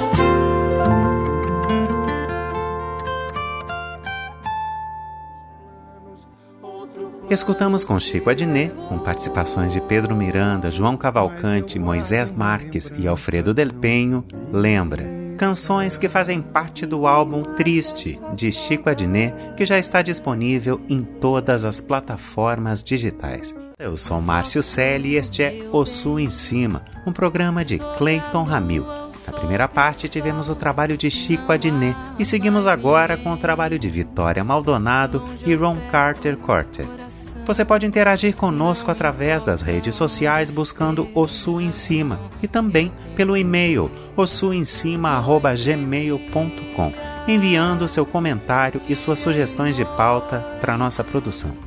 Escutamos 7.30 7.84
com 7.84 8.00
Chico 8.00 8.32
Adnet, 8.32 8.74
com 8.88 8.98
participações 8.98 9.72
de 9.72 9.80
Pedro 9.80 10.16
Miranda, 10.16 10.72
João 10.72 10.98
Cavalcante, 10.98 11.78
Moisés 11.78 12.32
Marques 12.32 12.92
e 12.98 13.08
Alfredo 13.08 13.54
Del 13.54 13.72
Penho, 13.72 14.26
Lembra. 14.52 15.19
Canções 15.40 15.98
que 15.98 16.10
fazem 16.10 16.42
parte 16.42 16.86
do 16.86 17.08
álbum 17.08 17.56
Triste, 17.56 18.20
de 18.36 18.52
Chico 18.52 18.90
Adnet, 18.90 19.34
que 19.56 19.66
já 19.66 19.80
está 19.80 20.02
disponível 20.02 20.82
em 20.90 21.02
todas 21.02 21.64
as 21.64 21.80
plataformas 21.80 22.84
digitais. 22.84 23.56
Eu 23.80 23.96
sou 23.96 24.20
Márcio 24.20 24.62
Selle 24.62 25.12
e 25.12 25.16
este 25.16 25.42
é 25.42 25.70
O 25.72 25.86
Sul 25.86 26.20
em 26.20 26.30
Cima, 26.30 26.84
um 27.08 27.14
programa 27.14 27.64
de 27.64 27.80
Clayton 27.98 28.44
Ramil. 28.44 28.86
Na 29.26 29.32
primeira 29.32 29.66
parte 29.70 30.10
tivemos 30.10 30.50
o 30.50 30.56
trabalho 30.56 30.98
de 30.98 31.10
Chico 31.10 31.54
Adnet 31.54 31.96
e 32.20 32.26
seguimos 32.26 32.68
agora 32.68 33.16
com 33.16 33.32
o 33.32 33.38
trabalho 33.38 33.80
de 33.80 33.88
Vitória 33.88 34.44
Maldonado 34.44 35.24
e 35.46 35.56
Ron 35.56 35.78
Carter 35.90 36.36
Quartet. 36.36 37.09
Você 37.50 37.66
pode 37.66 37.86
interagir 37.88 38.36
conosco 38.36 38.92
através 38.92 39.44
das 39.44 39.64
redes 39.64 39.96
sociais 39.96 40.52
buscando 40.52 41.10
O 41.16 41.28
Sul 41.28 41.60
em 41.60 41.72
Cima 41.72 42.20
e 42.44 42.48
também 42.48 42.94
pelo 43.16 43.36
e-mail 43.36 43.90
ossuemcima@gmail.com, 44.16 46.94
enviando 47.28 47.88
seu 47.88 48.06
comentário 48.06 48.80
e 48.88 48.96
suas 48.96 49.20
sugestões 49.20 49.76
de 49.76 49.84
pauta 49.84 50.42
para 50.62 50.78
nossa 50.78 51.04
produção. 51.04 51.58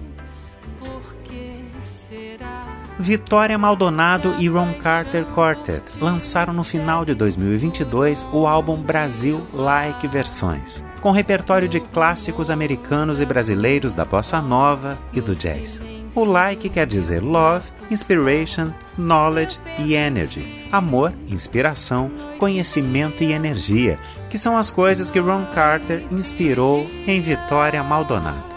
Vitória 2.96 3.58
Maldonado 3.58 4.36
e 4.38 4.48
Ron 4.48 4.74
Carter 4.74 5.24
Quartet 5.34 5.98
lançaram 6.00 6.52
no 6.52 6.62
final 6.62 7.04
de 7.04 7.12
2022 7.12 8.24
o 8.32 8.46
álbum 8.46 8.80
Brasil 8.80 9.44
Like 9.52 10.06
Versões, 10.06 10.84
com 11.02 11.10
repertório 11.10 11.68
de 11.68 11.80
clássicos 11.80 12.48
americanos 12.48 13.20
e 13.20 13.26
brasileiros 13.26 13.92
da 13.92 14.04
bossa 14.04 14.40
nova 14.40 14.96
e 15.12 15.20
do 15.20 15.34
jazz. 15.34 15.82
O 16.14 16.24
like 16.24 16.68
quer 16.68 16.86
dizer 16.86 17.20
love, 17.22 17.68
inspiration, 17.90 18.72
knowledge 18.96 19.58
e 19.80 19.94
energy. 19.94 20.68
Amor, 20.70 21.12
inspiração, 21.28 22.10
conhecimento 22.38 23.24
e 23.24 23.32
energia, 23.32 23.98
que 24.30 24.38
são 24.38 24.56
as 24.56 24.70
coisas 24.70 25.10
que 25.10 25.18
Ron 25.18 25.46
Carter 25.46 26.04
inspirou 26.12 26.86
em 27.06 27.20
Vitória 27.20 27.82
Maldonado. 27.82 28.52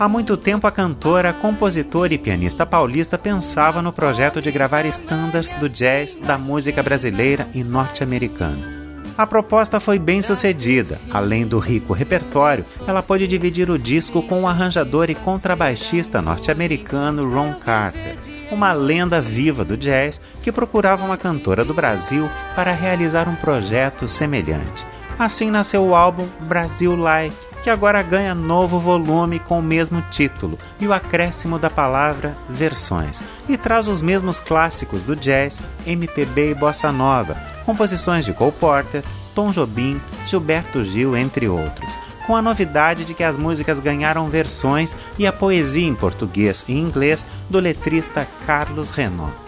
Há 0.00 0.08
muito 0.08 0.36
tempo, 0.36 0.66
a 0.66 0.72
cantora, 0.72 1.32
compositora 1.32 2.12
e 2.12 2.18
pianista 2.18 2.66
paulista 2.66 3.16
pensava 3.16 3.80
no 3.80 3.92
projeto 3.92 4.42
de 4.42 4.50
gravar 4.50 4.84
standards 4.86 5.52
do 5.52 5.68
jazz 5.68 6.16
da 6.16 6.36
música 6.36 6.82
brasileira 6.82 7.48
e 7.54 7.62
norte-americana. 7.62 8.81
A 9.16 9.26
proposta 9.26 9.78
foi 9.78 9.98
bem 9.98 10.22
sucedida. 10.22 10.98
Além 11.10 11.46
do 11.46 11.58
rico 11.58 11.92
repertório, 11.92 12.64
ela 12.86 13.02
pôde 13.02 13.26
dividir 13.26 13.70
o 13.70 13.78
disco 13.78 14.22
com 14.22 14.42
o 14.42 14.48
arranjador 14.48 15.10
e 15.10 15.14
contrabaixista 15.14 16.22
norte-americano 16.22 17.30
Ron 17.30 17.54
Carter, 17.54 18.16
uma 18.50 18.72
lenda 18.72 19.20
viva 19.20 19.64
do 19.64 19.76
jazz 19.76 20.20
que 20.42 20.50
procurava 20.50 21.04
uma 21.04 21.18
cantora 21.18 21.64
do 21.64 21.74
Brasil 21.74 22.28
para 22.56 22.72
realizar 22.72 23.28
um 23.28 23.36
projeto 23.36 24.08
semelhante. 24.08 24.86
Assim 25.18 25.50
nasceu 25.50 25.84
o 25.84 25.94
álbum 25.94 26.26
Brasil 26.40 26.96
Like 26.96 27.51
que 27.62 27.70
agora 27.70 28.02
ganha 28.02 28.34
novo 28.34 28.78
volume 28.78 29.38
com 29.38 29.58
o 29.58 29.62
mesmo 29.62 30.02
título 30.10 30.58
e 30.80 30.86
o 30.86 30.92
acréscimo 30.92 31.58
da 31.58 31.70
palavra 31.70 32.36
versões, 32.48 33.22
e 33.48 33.56
traz 33.56 33.86
os 33.86 34.02
mesmos 34.02 34.40
clássicos 34.40 35.02
do 35.02 35.14
jazz, 35.14 35.62
MPB 35.86 36.50
e 36.50 36.54
bossa 36.54 36.90
nova, 36.90 37.36
composições 37.64 38.24
de 38.24 38.32
Cole 38.32 38.52
Porter, 38.52 39.04
Tom 39.34 39.50
Jobim, 39.50 40.00
Gilberto 40.26 40.82
Gil, 40.82 41.16
entre 41.16 41.48
outros, 41.48 41.96
com 42.26 42.36
a 42.36 42.42
novidade 42.42 43.04
de 43.04 43.14
que 43.14 43.24
as 43.24 43.36
músicas 43.36 43.80
ganharam 43.80 44.28
versões 44.28 44.96
e 45.18 45.26
a 45.26 45.32
poesia 45.32 45.86
em 45.86 45.94
português 45.94 46.64
e 46.68 46.72
inglês 46.72 47.24
do 47.48 47.58
letrista 47.58 48.26
Carlos 48.46 48.90
Renault. 48.90 49.41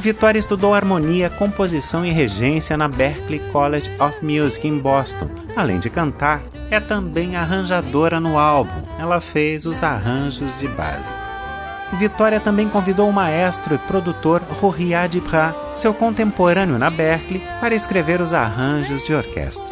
Vitória 0.00 0.38
estudou 0.38 0.74
harmonia, 0.74 1.30
composição 1.30 2.04
e 2.04 2.10
regência 2.10 2.76
na 2.76 2.88
Berklee 2.88 3.40
College 3.50 3.90
of 3.98 4.24
Music 4.24 4.66
em 4.66 4.78
Boston. 4.78 5.28
Além 5.56 5.78
de 5.78 5.88
cantar, 5.88 6.42
é 6.70 6.78
também 6.78 7.36
arranjadora 7.36 8.20
no 8.20 8.38
álbum. 8.38 8.82
Ela 8.98 9.20
fez 9.20 9.64
os 9.66 9.82
arranjos 9.82 10.58
de 10.58 10.68
base. 10.68 11.10
Vitória 11.94 12.40
também 12.40 12.68
convidou 12.68 13.08
o 13.08 13.12
maestro 13.12 13.74
e 13.74 13.78
produtor 13.78 14.42
Roriad 14.60 15.14
Ibra, 15.14 15.54
seu 15.74 15.94
contemporâneo 15.94 16.78
na 16.78 16.90
Berkeley, 16.90 17.42
para 17.60 17.74
escrever 17.74 18.20
os 18.20 18.32
arranjos 18.32 19.04
de 19.04 19.14
orquestra. 19.14 19.68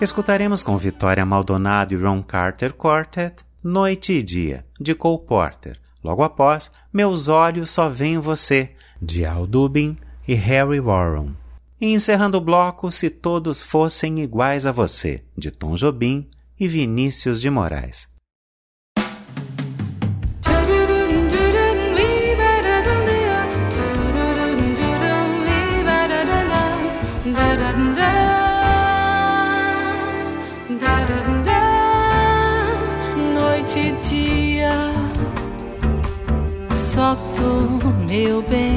Escutaremos 0.00 0.62
com 0.62 0.76
Vitória 0.76 1.26
Maldonado 1.26 1.92
e 1.92 1.96
Ron 1.96 2.22
Carter 2.22 2.72
Quartet 2.72 3.44
Noite 3.62 4.12
e 4.12 4.22
Dia, 4.22 4.64
de 4.80 4.94
Cole 4.94 5.20
Porter. 5.26 5.76
Logo 6.02 6.22
após, 6.22 6.70
Meus 6.92 7.28
Olhos 7.28 7.70
Só 7.70 7.88
Veem 7.88 8.18
Você, 8.18 8.70
de 9.00 9.24
Al 9.24 9.46
Dubin 9.46 9.96
e 10.26 10.34
Harry 10.34 10.80
Warren. 10.80 11.36
E 11.80 11.92
encerrando 11.92 12.38
o 12.38 12.40
bloco, 12.40 12.90
Se 12.90 13.08
Todos 13.08 13.62
Fossem 13.62 14.20
Iguais 14.20 14.66
a 14.66 14.72
Você, 14.72 15.20
de 15.36 15.50
Tom 15.50 15.74
Jobim 15.74 16.28
e 16.58 16.66
Vinícius 16.66 17.40
de 17.40 17.48
Moraes. 17.48 18.08
Noite 33.34 33.78
e 33.78 33.92
dia, 34.00 34.70
só 36.94 37.14
tu, 37.14 38.04
meu 38.04 38.42
bem, 38.42 38.67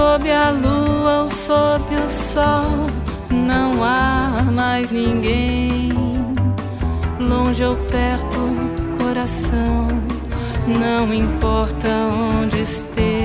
sob 0.00 0.30
a 0.30 0.50
lua 0.50 1.24
ou 1.24 1.30
sob 1.30 1.94
o 1.94 2.08
sol, 2.32 2.86
não 3.30 3.84
há 3.84 4.42
mais 4.50 4.90
ninguém. 4.90 5.90
Longe 7.20 7.62
ou 7.62 7.76
perto, 7.76 8.38
coração, 8.98 9.88
não 10.66 11.12
importa 11.12 11.88
onde 12.32 12.62
estejas, 12.62 13.19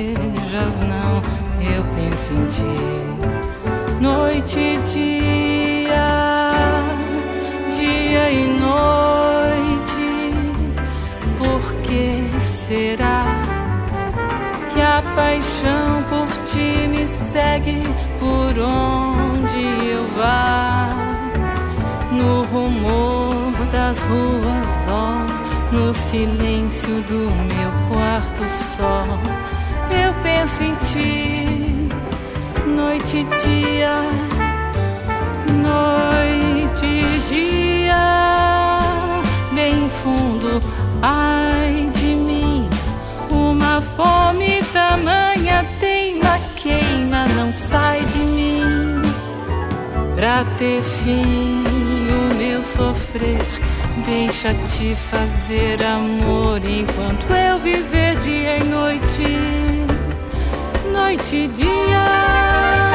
segue 17.65 17.81
por 18.19 18.59
onde 18.59 19.89
eu 19.89 20.07
vá? 20.15 20.89
No 22.11 22.43
rumor 22.43 23.65
das 23.71 23.97
ruas, 23.99 24.67
ó, 24.87 25.25
no 25.75 25.93
silêncio 25.93 27.01
do 27.01 27.31
meu 27.53 27.71
quarto 27.89 28.43
só, 28.77 29.03
eu 29.91 30.13
penso 30.23 30.63
em 30.63 30.75
ti, 30.85 31.89
noite 32.67 33.17
e 33.17 33.23
dia, 33.43 34.01
noite 35.61 36.85
e 36.85 37.19
dia, 37.29 38.79
bem 39.53 39.89
fundo, 39.89 40.61
ai 41.01 41.89
de 41.93 42.15
mim, 42.15 42.69
uma 43.29 43.81
fome 43.81 44.64
queima, 46.65 47.25
não 47.35 47.53
sai 47.53 48.03
de 48.05 48.17
mim, 48.17 48.99
pra 50.15 50.43
ter 50.57 50.81
fim 50.81 51.63
o 52.09 52.35
meu 52.35 52.63
sofrer. 52.63 53.45
Deixa-te 54.03 54.95
fazer 54.95 55.83
amor 55.83 56.59
enquanto 56.67 57.31
eu 57.31 57.59
viver 57.59 58.17
dia 58.17 58.57
e 58.57 58.63
noite, 58.63 59.85
noite 60.91 61.35
e 61.35 61.47
dia. 61.49 62.94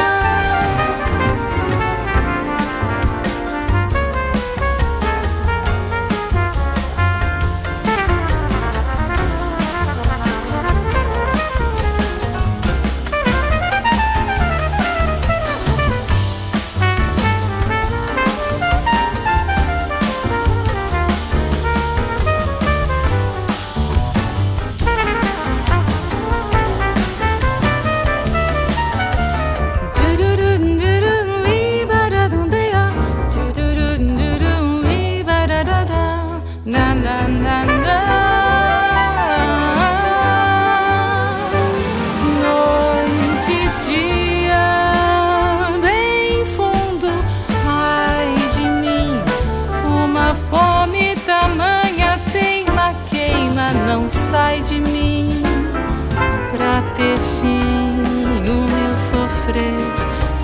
ter 57.01 57.17
fim 57.41 58.03
o 58.47 58.61
meu 58.73 58.93
sofrer. 59.09 59.81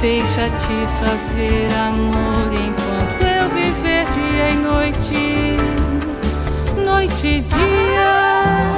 Deixa-te 0.01 0.77
fazer 0.99 1.67
amor 1.89 2.49
enquanto 2.53 3.21
eu 3.23 3.49
viver 3.49 4.05
dia 4.15 4.49
e 4.49 4.55
noite, 4.55 5.57
noite 6.83 7.27
e 7.27 7.41
dia. 7.41 8.76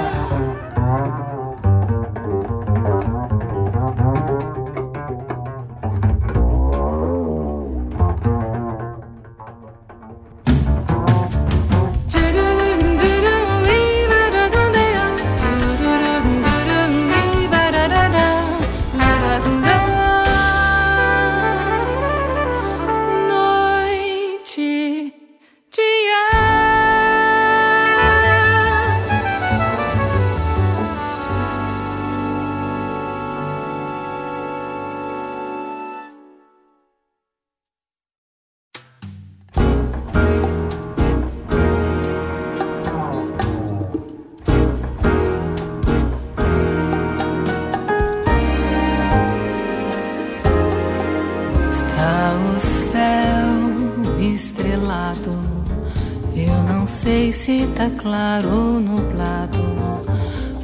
Tá 57.80 57.90
claro 57.98 58.82
nublado, 58.82 59.64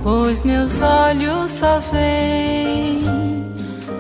pois 0.04 0.44
meus 0.44 0.82
olhos 0.82 1.50
só 1.52 1.80
veem 1.80 3.00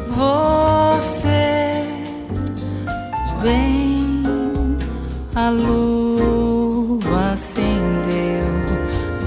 você. 0.10 1.86
Bem, 3.42 4.76
a 5.34 5.50
lua 5.50 7.32
acendeu, 7.32 8.50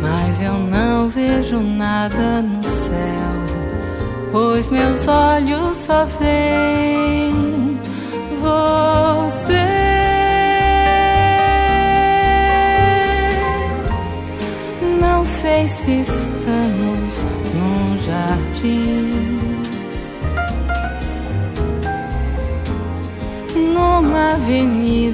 mas 0.03 0.43
eu 0.43 0.53
não 0.53 1.09
vejo 1.09 1.59
nada 1.59 2.43
no 2.43 2.63
céu, 2.63 4.31
pois 4.31 4.69
meus 4.69 5.09
olhos 5.09 5.79
só 5.79 6.05
veem 6.21 6.98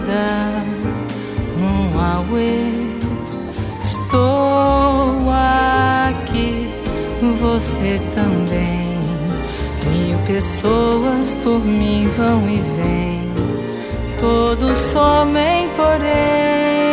avenida, 0.05 0.53
num 1.59 2.01
auê. 2.01 2.85
Estou 3.83 5.31
aqui, 5.31 6.69
você 7.41 8.01
também. 8.15 8.95
Mil 9.91 10.19
pessoas 10.27 11.37
por 11.43 11.65
mim 11.65 12.09
vão 12.17 12.49
e 12.49 12.59
vêm, 12.59 13.33
todos 14.21 14.79
somem, 14.93 15.69
porém. 15.77 16.84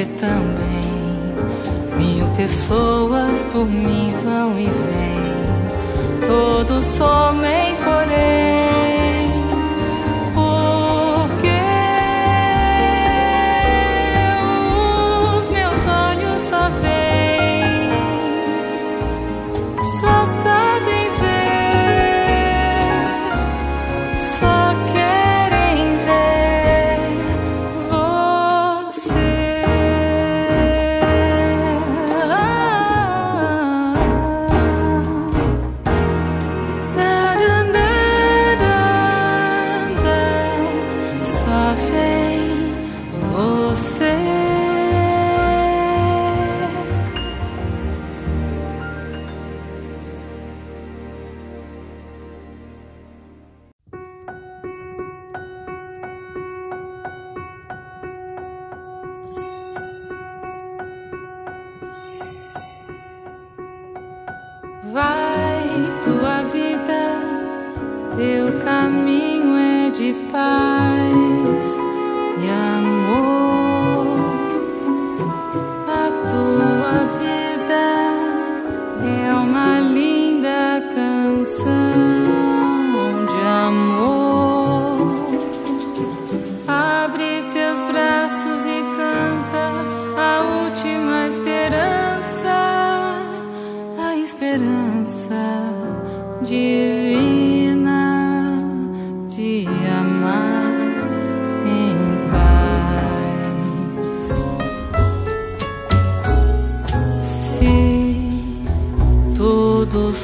você 0.00 0.04
também. 0.18 0.80
Mil 1.98 2.26
pessoas 2.36 3.44
por 3.52 3.66
mim 3.66 4.12
vão 4.24 4.58
e 4.58 4.66
vêm, 4.66 6.26
todos 6.26 6.84
somem, 6.86 7.76
porém. 7.76 8.69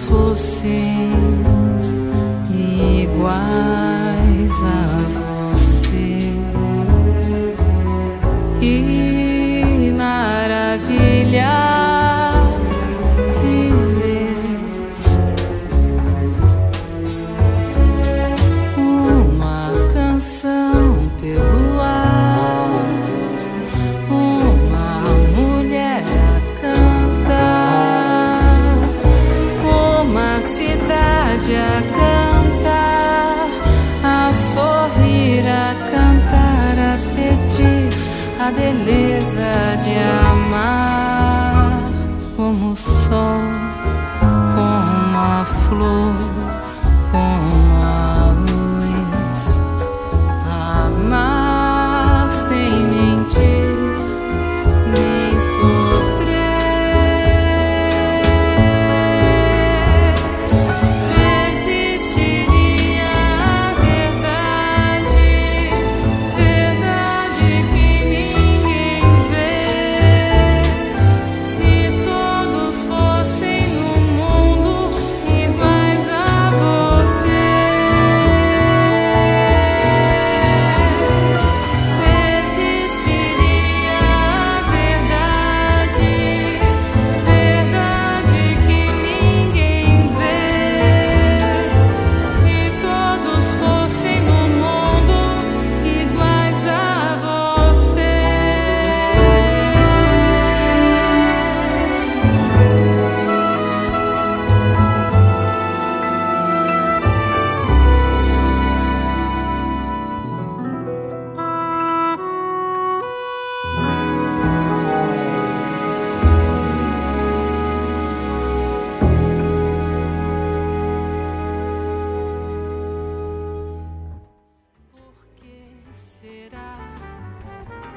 fossem 0.05 1.11
iguais 3.03 4.51
a 4.63 5.16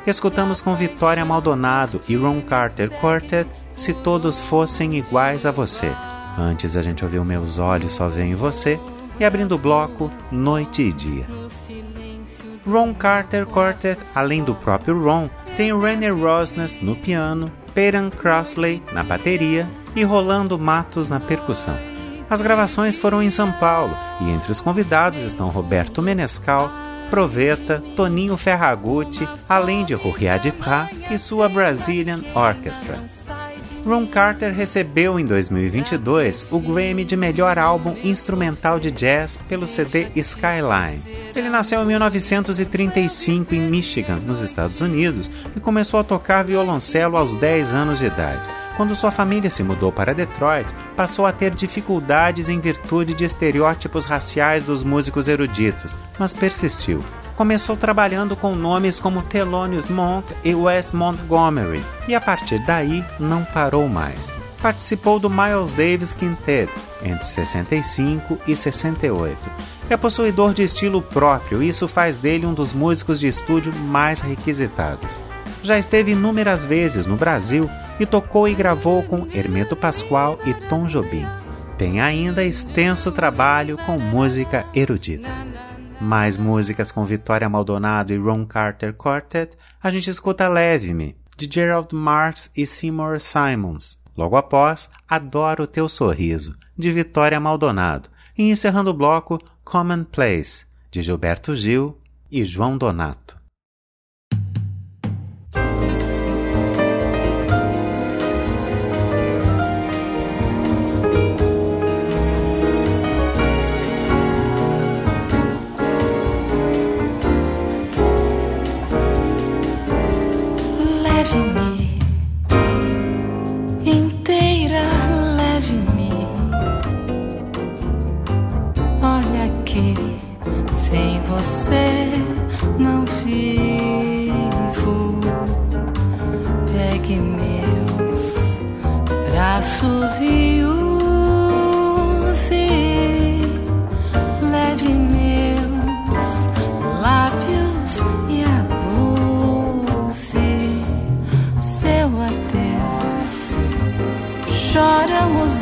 escutamos 0.09 0.61
com 0.61 0.75
Vitória 0.75 1.23
Maldonado 1.23 2.01
e 2.09 2.15
Ron 2.15 2.41
Carter 2.41 2.89
Quartet 2.89 3.49
Se 3.73 3.93
Todos 3.93 4.41
Fossem 4.41 4.95
Iguais 4.95 5.45
a 5.45 5.51
Você. 5.51 5.91
Antes 6.37 6.75
a 6.75 6.81
gente 6.81 7.03
ouviu 7.03 7.23
Meus 7.23 7.59
Olhos 7.59 7.93
Só 7.93 8.07
Vêm 8.07 8.31
em 8.31 8.35
Você 8.35 8.79
e 9.19 9.25
abrindo 9.25 9.55
o 9.55 9.57
bloco 9.57 10.11
Noite 10.31 10.83
e 10.83 10.93
Dia. 10.93 11.25
Ron 12.65 12.93
Carter 12.93 13.45
Quartet, 13.45 13.99
além 14.13 14.43
do 14.43 14.55
próprio 14.55 15.01
Ron, 15.01 15.29
tem 15.55 15.77
René 15.77 16.09
Rosnes 16.09 16.81
no 16.81 16.95
piano, 16.95 17.51
Peyton 17.73 18.09
Crossley 18.09 18.83
na 18.93 19.03
bateria 19.03 19.67
e 19.95 20.03
Rolando 20.03 20.57
Matos 20.57 21.09
na 21.09 21.19
percussão. 21.19 21.77
As 22.29 22.41
gravações 22.41 22.95
foram 22.95 23.23
em 23.23 23.29
São 23.29 23.51
Paulo 23.53 23.95
e 24.21 24.29
entre 24.29 24.51
os 24.51 24.61
convidados 24.61 25.23
estão 25.23 25.49
Roberto 25.49 26.01
Menescal, 26.01 26.71
Proveta, 27.09 27.83
Toninho 27.95 28.37
Ferragutti, 28.37 29.27
além 29.47 29.83
de 29.83 29.93
Ruriad 29.93 30.51
Pra 30.51 30.89
e 31.09 31.17
sua 31.17 31.49
Brazilian 31.49 32.21
Orchestra. 32.33 32.99
Ron 33.85 34.05
Carter 34.05 34.53
recebeu 34.53 35.19
em 35.19 35.25
2022 35.25 36.45
o 36.51 36.59
Grammy 36.59 37.05
de 37.05 37.15
melhor 37.15 37.57
álbum 37.57 37.95
instrumental 38.03 38.79
de 38.79 38.91
jazz 38.91 39.37
pelo 39.47 39.67
CD 39.67 40.07
Skyline. 40.15 41.01
Ele 41.35 41.49
nasceu 41.49 41.81
em 41.81 41.85
1935 41.85 43.55
em 43.55 43.61
Michigan, 43.69 44.17
nos 44.17 44.41
Estados 44.41 44.81
Unidos, 44.81 45.31
e 45.55 45.59
começou 45.59 45.99
a 45.99 46.03
tocar 46.03 46.43
violoncelo 46.43 47.17
aos 47.17 47.35
10 47.35 47.73
anos 47.73 47.99
de 47.99 48.05
idade. 48.05 48.58
Quando 48.79 48.95
sua 48.95 49.11
família 49.11 49.49
se 49.49 49.61
mudou 49.61 49.91
para 49.91 50.13
Detroit, 50.13 50.65
passou 50.95 51.25
a 51.25 51.33
ter 51.33 51.53
dificuldades 51.53 52.47
em 52.47 52.61
virtude 52.61 53.13
de 53.13 53.25
estereótipos 53.25 54.05
raciais 54.05 54.63
dos 54.63 54.85
músicos 54.85 55.27
eruditos, 55.27 55.97
mas 56.17 56.33
persistiu. 56.33 57.03
Começou 57.35 57.75
trabalhando 57.75 58.37
com 58.37 58.55
nomes 58.55 58.97
como 58.97 59.21
Thelonious 59.23 59.89
Monk 59.89 60.33
e 60.45 60.55
Wes 60.55 60.93
Montgomery, 60.93 61.83
e 62.07 62.15
a 62.15 62.21
partir 62.21 62.65
daí 62.65 63.03
não 63.19 63.43
parou 63.43 63.89
mais. 63.89 64.31
Participou 64.61 65.19
do 65.19 65.29
Miles 65.29 65.71
Davis 65.71 66.13
Quintet 66.13 66.71
entre 67.03 67.27
65 67.27 68.39
e 68.47 68.55
68. 68.55 69.41
É 69.89 69.97
possuidor 69.97 70.53
de 70.53 70.63
estilo 70.63 71.01
próprio 71.01 71.61
e 71.61 71.67
isso 71.67 71.85
faz 71.85 72.17
dele 72.17 72.45
um 72.45 72.53
dos 72.53 72.71
músicos 72.71 73.19
de 73.19 73.27
estúdio 73.27 73.75
mais 73.75 74.21
requisitados 74.21 75.19
já 75.63 75.77
esteve 75.77 76.11
inúmeras 76.11 76.65
vezes 76.65 77.05
no 77.05 77.15
Brasil 77.15 77.69
e 77.99 78.05
tocou 78.05 78.47
e 78.47 78.55
gravou 78.55 79.03
com 79.03 79.27
Hermeto 79.33 79.75
Pascoal 79.75 80.39
e 80.45 80.53
Tom 80.67 80.85
Jobim. 80.85 81.25
Tem 81.77 82.01
ainda 82.01 82.43
extenso 82.43 83.11
trabalho 83.11 83.77
com 83.85 83.97
música 83.97 84.65
erudita. 84.73 85.29
Mais 86.01 86.37
músicas 86.37 86.91
com 86.91 87.03
Vitória 87.05 87.49
Maldonado 87.49 88.13
e 88.13 88.17
Ron 88.17 88.45
Carter 88.45 88.93
Quartet, 88.93 89.55
a 89.81 89.89
gente 89.89 90.09
escuta 90.09 90.47
Leve-me, 90.47 91.15
de 91.37 91.49
Gerald 91.49 91.93
Marx 91.95 92.51
e 92.55 92.65
Seymour 92.65 93.19
Simons. 93.19 93.97
Logo 94.17 94.35
após, 94.35 94.89
Adoro 95.07 95.65
Teu 95.65 95.87
Sorriso, 95.87 96.57
de 96.77 96.91
Vitória 96.91 97.39
Maldonado. 97.39 98.09
E 98.37 98.49
encerrando 98.49 98.91
o 98.91 98.93
bloco, 98.93 99.39
Common 99.63 100.03
Place, 100.03 100.65
de 100.91 101.01
Gilberto 101.01 101.55
Gil 101.55 101.97
e 102.29 102.43
João 102.43 102.77
Donato. 102.77 103.38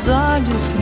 olhos 0.08 0.77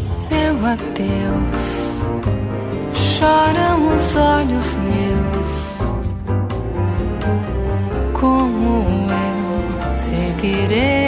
Seu 0.00 0.54
adeus, 0.66 1.62
choram 2.94 3.94
os 3.94 4.16
olhos 4.16 4.74
meus, 4.74 5.52
como 8.18 8.86
eu 9.10 9.96
seguirei. 9.96 11.01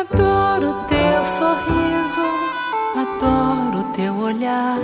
Adoro 0.00 0.72
teu 0.88 1.24
sorriso, 1.36 2.28
adoro 2.96 3.84
teu 3.92 4.16
olhar. 4.16 4.78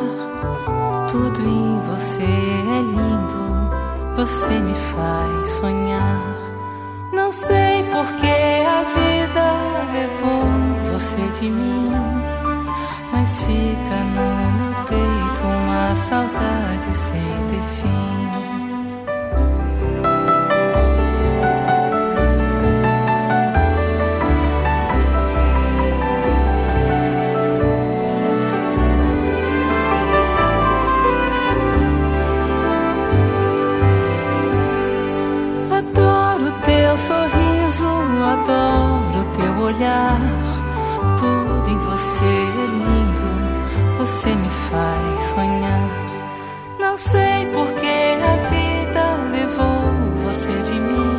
Tudo 1.11 1.41
em 1.41 1.81
você 1.89 2.23
é 2.23 2.83
lindo, 2.83 4.15
você 4.15 4.59
me 4.59 4.75
faz 4.75 5.49
sonhar. 5.59 6.21
Não 7.15 7.33
sei 7.33 7.83
por 7.85 8.07
que 8.17 8.27
a 8.27 8.83
vida 8.99 9.47
levou 9.95 10.93
você 10.93 11.41
de 11.41 11.49
mim, 11.49 11.91
mas 13.11 13.37
fica 13.39 13.97
no 14.17 14.29
meu 14.59 14.85
peito 14.85 15.47
uma 15.47 15.97
saudade 16.11 16.95
é 42.27 42.67
lindo, 42.67 43.99
você 43.99 44.35
me 44.35 44.49
faz 44.49 45.21
sonhar. 45.35 45.91
Não 46.79 46.97
sei 46.97 47.47
por 47.53 47.69
que 47.75 47.97
a 48.23 48.37
vida 48.51 49.05
levou 49.33 49.93
você 50.25 50.63
de 50.71 50.81
mim, 50.81 51.17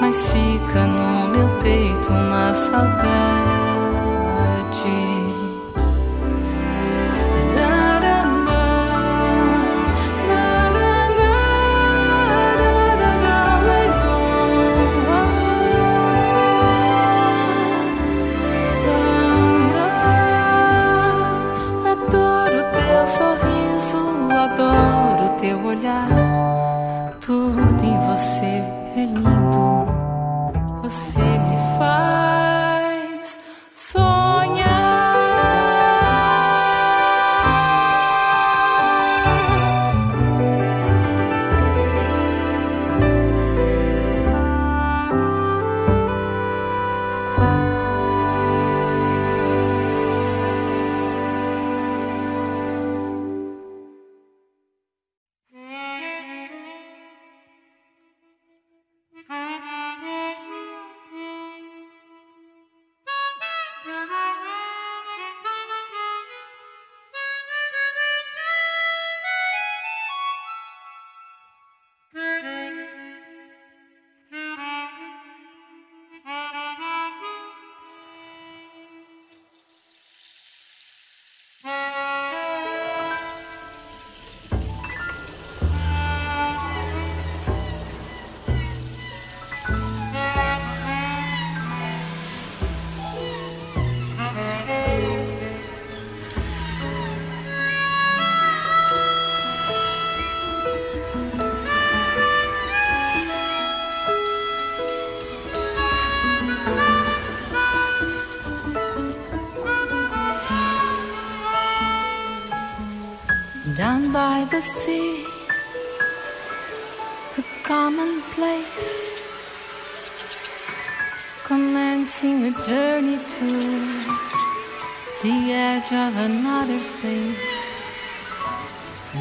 mas 0.00 0.16
fica 0.28 0.86
no 0.86 1.28
meu 1.28 1.48
peito 1.62 2.12
uma 2.12 2.54
saudade. 2.54 3.63
olhar, 25.74 27.16
tudo 27.20 27.84
em 27.84 27.98
você 28.06 28.62
é 28.96 29.06
lindo. 29.06 29.33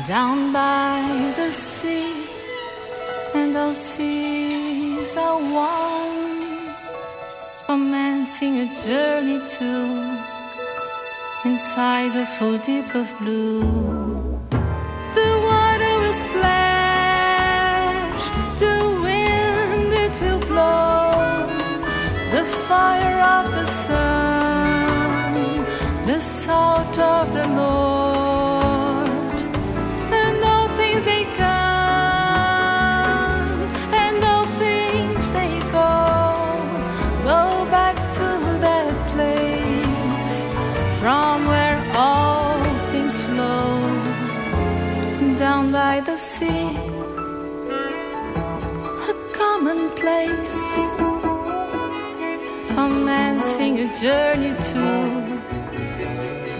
Down 0.07 0.51
by 0.51 1.33
the 1.37 1.51
sea, 1.51 2.27
and 3.33 3.55
those 3.55 3.77
seas 3.77 5.15
are 5.15 5.39
one, 5.39 6.43
commencing 7.65 8.59
a 8.59 8.67
journey 8.85 9.39
to 9.47 10.23
inside 11.45 12.11
the 12.13 12.25
full 12.25 12.57
deep 12.57 12.93
of 12.95 13.07
blue. 13.19 13.61
The 15.17 15.31
water 15.47 15.93
will 16.01 16.17
splash, 16.25 18.23
the 18.59 18.77
wind 19.07 19.93
it 20.05 20.13
will 20.21 20.41
blow, 20.51 21.47
the 22.35 22.43
fire 22.67 23.19
of 23.37 23.45
the 23.51 23.67
sun, 23.85 25.33
the 26.07 26.19
salt 26.19 26.97
of 26.97 27.33
the 27.33 27.47
Lord, 27.47 27.72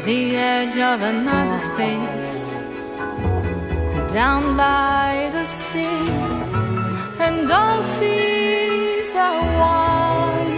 the 0.06 0.36
edge 0.36 0.78
of 0.78 1.01
another 1.01 1.60
space, 1.60 2.36
down 4.14 4.58
by 4.58 5.30
the 5.32 5.45
sea, 5.45 6.10
and 7.26 7.49
all 7.49 7.82
seas 7.95 9.16
are 9.16 9.43
one, 9.78 10.58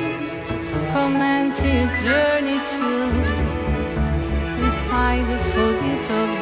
commencing 0.93 1.78
a 1.88 1.98
journey 2.04 2.60
to 2.74 2.91
inside 4.66 5.24
the 5.28 5.38
deep 5.80 6.10
of 6.10 6.35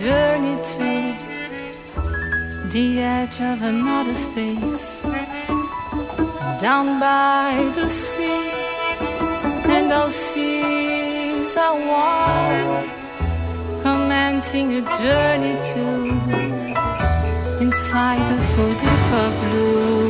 journey 0.00 0.56
to 0.76 0.90
the 2.72 3.00
edge 3.00 3.38
of 3.42 3.60
another 3.60 4.14
space. 4.14 5.02
Down 6.62 6.98
by 6.98 7.52
the 7.74 7.86
sea, 7.86 8.50
and 9.74 9.90
those 9.90 10.14
seas 10.14 11.54
are 11.54 11.78
one 12.06 12.88
commencing 13.82 14.68
a 14.80 14.82
journey 15.02 15.56
to 15.72 15.84
inside 17.60 18.22
the 18.32 18.38
foot 18.52 18.80
of 19.22 19.30
blue. 19.42 20.09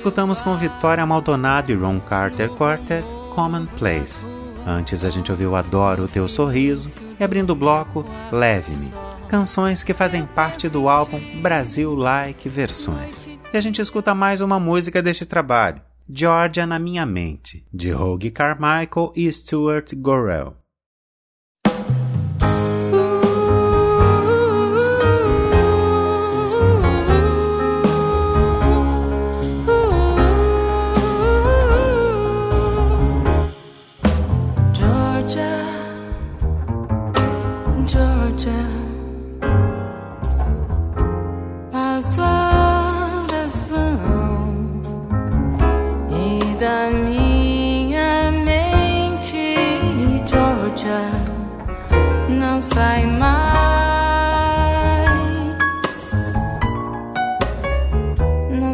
Escutamos 0.00 0.40
com 0.40 0.56
Vitória 0.56 1.04
Maldonado 1.04 1.70
e 1.70 1.74
Ron 1.74 2.00
Carter 2.00 2.48
Quartet 2.48 3.04
Common 3.34 3.66
Place. 3.66 4.26
Antes 4.66 5.04
a 5.04 5.10
gente 5.10 5.30
ouviu 5.30 5.54
Adoro 5.54 6.04
o 6.04 6.08
Teu 6.08 6.26
Sorriso 6.26 6.90
e 7.18 7.22
abrindo 7.22 7.50
o 7.50 7.54
bloco 7.54 8.02
Leve-me. 8.32 8.94
Canções 9.28 9.84
que 9.84 9.92
fazem 9.92 10.24
parte 10.24 10.70
do 10.70 10.88
álbum 10.88 11.20
Brasil 11.42 11.94
Like 11.94 12.48
Versões. 12.48 13.28
E 13.52 13.56
a 13.58 13.60
gente 13.60 13.82
escuta 13.82 14.14
mais 14.14 14.40
uma 14.40 14.58
música 14.58 15.02
deste 15.02 15.26
trabalho, 15.26 15.82
Georgia 16.08 16.66
na 16.66 16.78
Minha 16.78 17.04
Mente, 17.04 17.62
de 17.70 17.90
Rogue 17.90 18.30
Carmichael 18.30 19.12
e 19.14 19.30
Stuart 19.30 19.92
Gorell. 19.94 20.59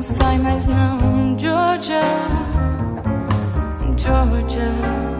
Sai 0.07 0.39
mais 0.39 0.65
não, 0.67 1.37
Georgia, 1.37 2.01
Georgia. 3.97 5.16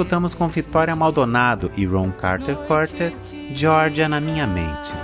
Escutamos 0.00 0.34
com 0.34 0.48
Vitória 0.48 0.96
Maldonado 0.96 1.70
e 1.76 1.84
Ron 1.84 2.10
Carter 2.10 2.56
Quartet, 2.56 3.14
Georgia 3.52 4.08
na 4.08 4.18
Minha 4.18 4.46
Mente. 4.46 4.94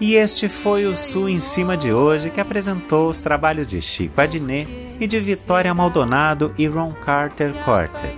E 0.00 0.14
este 0.14 0.48
foi 0.48 0.86
o 0.86 0.96
Sul 0.96 1.28
em 1.28 1.40
Cima 1.40 1.76
de 1.76 1.92
hoje, 1.92 2.30
que 2.30 2.40
apresentou 2.40 3.10
os 3.10 3.20
trabalhos 3.20 3.66
de 3.66 3.82
Chico 3.82 4.18
Adnet 4.18 4.96
e 4.98 5.06
de 5.06 5.20
Vitória 5.20 5.74
Maldonado 5.74 6.54
e 6.56 6.66
Ron 6.66 6.94
Carter 7.04 7.52
Quartet. 7.64 8.16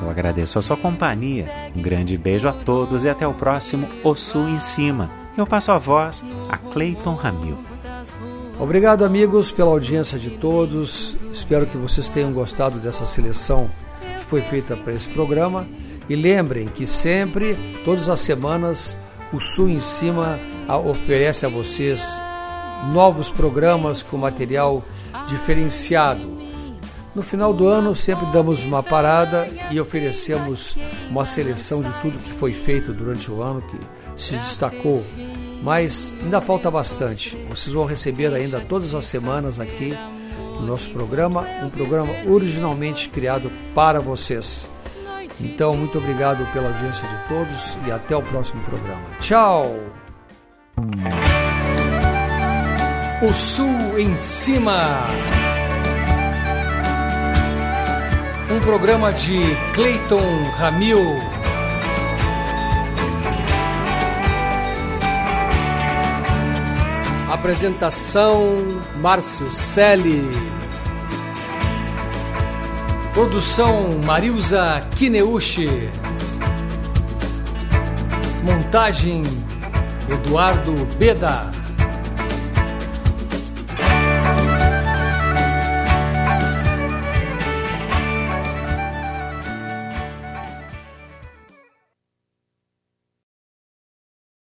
Eu 0.00 0.08
agradeço 0.08 0.60
a 0.60 0.62
sua 0.62 0.76
companhia, 0.76 1.50
um 1.74 1.82
grande 1.82 2.16
beijo 2.16 2.46
a 2.46 2.52
todos 2.52 3.02
e 3.02 3.08
até 3.08 3.26
o 3.26 3.34
próximo 3.34 3.88
O 4.04 4.14
Sul 4.14 4.48
em 4.48 4.60
Cima. 4.60 5.10
Eu 5.36 5.44
passo 5.44 5.72
a 5.72 5.78
voz 5.78 6.24
a 6.48 6.56
Clayton 6.56 7.16
Ramil. 7.16 7.58
Obrigado, 8.60 9.04
amigos, 9.04 9.50
pela 9.50 9.70
audiência 9.70 10.20
de 10.20 10.30
todos. 10.30 11.16
Espero 11.32 11.66
que 11.66 11.76
vocês 11.76 12.08
tenham 12.08 12.32
gostado 12.32 12.78
dessa 12.78 13.04
seleção 13.04 13.68
que 14.24 14.30
foi 14.30 14.42
feita 14.42 14.76
para 14.76 14.92
esse 14.92 15.08
programa. 15.08 15.66
E 16.08 16.16
lembrem 16.16 16.66
que 16.66 16.86
sempre, 16.86 17.56
todas 17.84 18.08
as 18.08 18.20
semanas, 18.20 18.96
o 19.32 19.40
Sul 19.40 19.68
em 19.68 19.80
Cima 19.80 20.38
oferece 20.84 21.46
a 21.46 21.48
vocês 21.48 22.02
novos 22.92 23.30
programas 23.30 24.02
com 24.02 24.18
material 24.18 24.84
diferenciado. 25.28 26.42
No 27.14 27.22
final 27.22 27.54
do 27.54 27.66
ano, 27.68 27.94
sempre 27.94 28.26
damos 28.26 28.62
uma 28.62 28.82
parada 28.82 29.48
e 29.70 29.80
oferecemos 29.80 30.76
uma 31.08 31.24
seleção 31.24 31.80
de 31.80 31.92
tudo 32.02 32.18
que 32.18 32.32
foi 32.32 32.52
feito 32.52 32.92
durante 32.92 33.30
o 33.30 33.40
ano, 33.40 33.62
que 33.62 33.78
se 34.20 34.36
destacou. 34.36 35.02
Mas 35.62 36.14
ainda 36.20 36.40
falta 36.40 36.70
bastante. 36.70 37.38
Vocês 37.48 37.72
vão 37.72 37.86
receber 37.86 38.34
ainda 38.34 38.60
todas 38.60 38.94
as 38.94 39.04
semanas 39.04 39.60
aqui 39.60 39.96
no 40.54 40.66
nosso 40.66 40.90
programa, 40.90 41.46
um 41.62 41.70
programa 41.70 42.12
originalmente 42.28 43.08
criado 43.08 43.50
para 43.74 44.00
vocês. 44.00 44.70
Então, 45.40 45.76
muito 45.76 45.98
obrigado 45.98 46.46
pela 46.52 46.68
audiência 46.68 47.06
de 47.06 47.28
todos 47.28 47.76
e 47.86 47.90
até 47.90 48.16
o 48.16 48.22
próximo 48.22 48.62
programa. 48.62 49.02
Tchau! 49.20 49.76
O 53.22 53.32
Sul 53.32 53.98
em 53.98 54.16
Cima. 54.16 55.04
Um 58.50 58.60
programa 58.60 59.12
de 59.12 59.40
Clayton 59.74 60.42
Ramil. 60.56 61.33
Apresentação 67.34 68.80
Márcio 69.00 69.52
Selle. 69.52 70.22
Produção 73.12 73.98
Marilza 74.06 74.86
Kineuchi. 74.96 75.90
Montagem 78.44 79.24
Eduardo 80.08 80.74
Beda. 80.96 81.50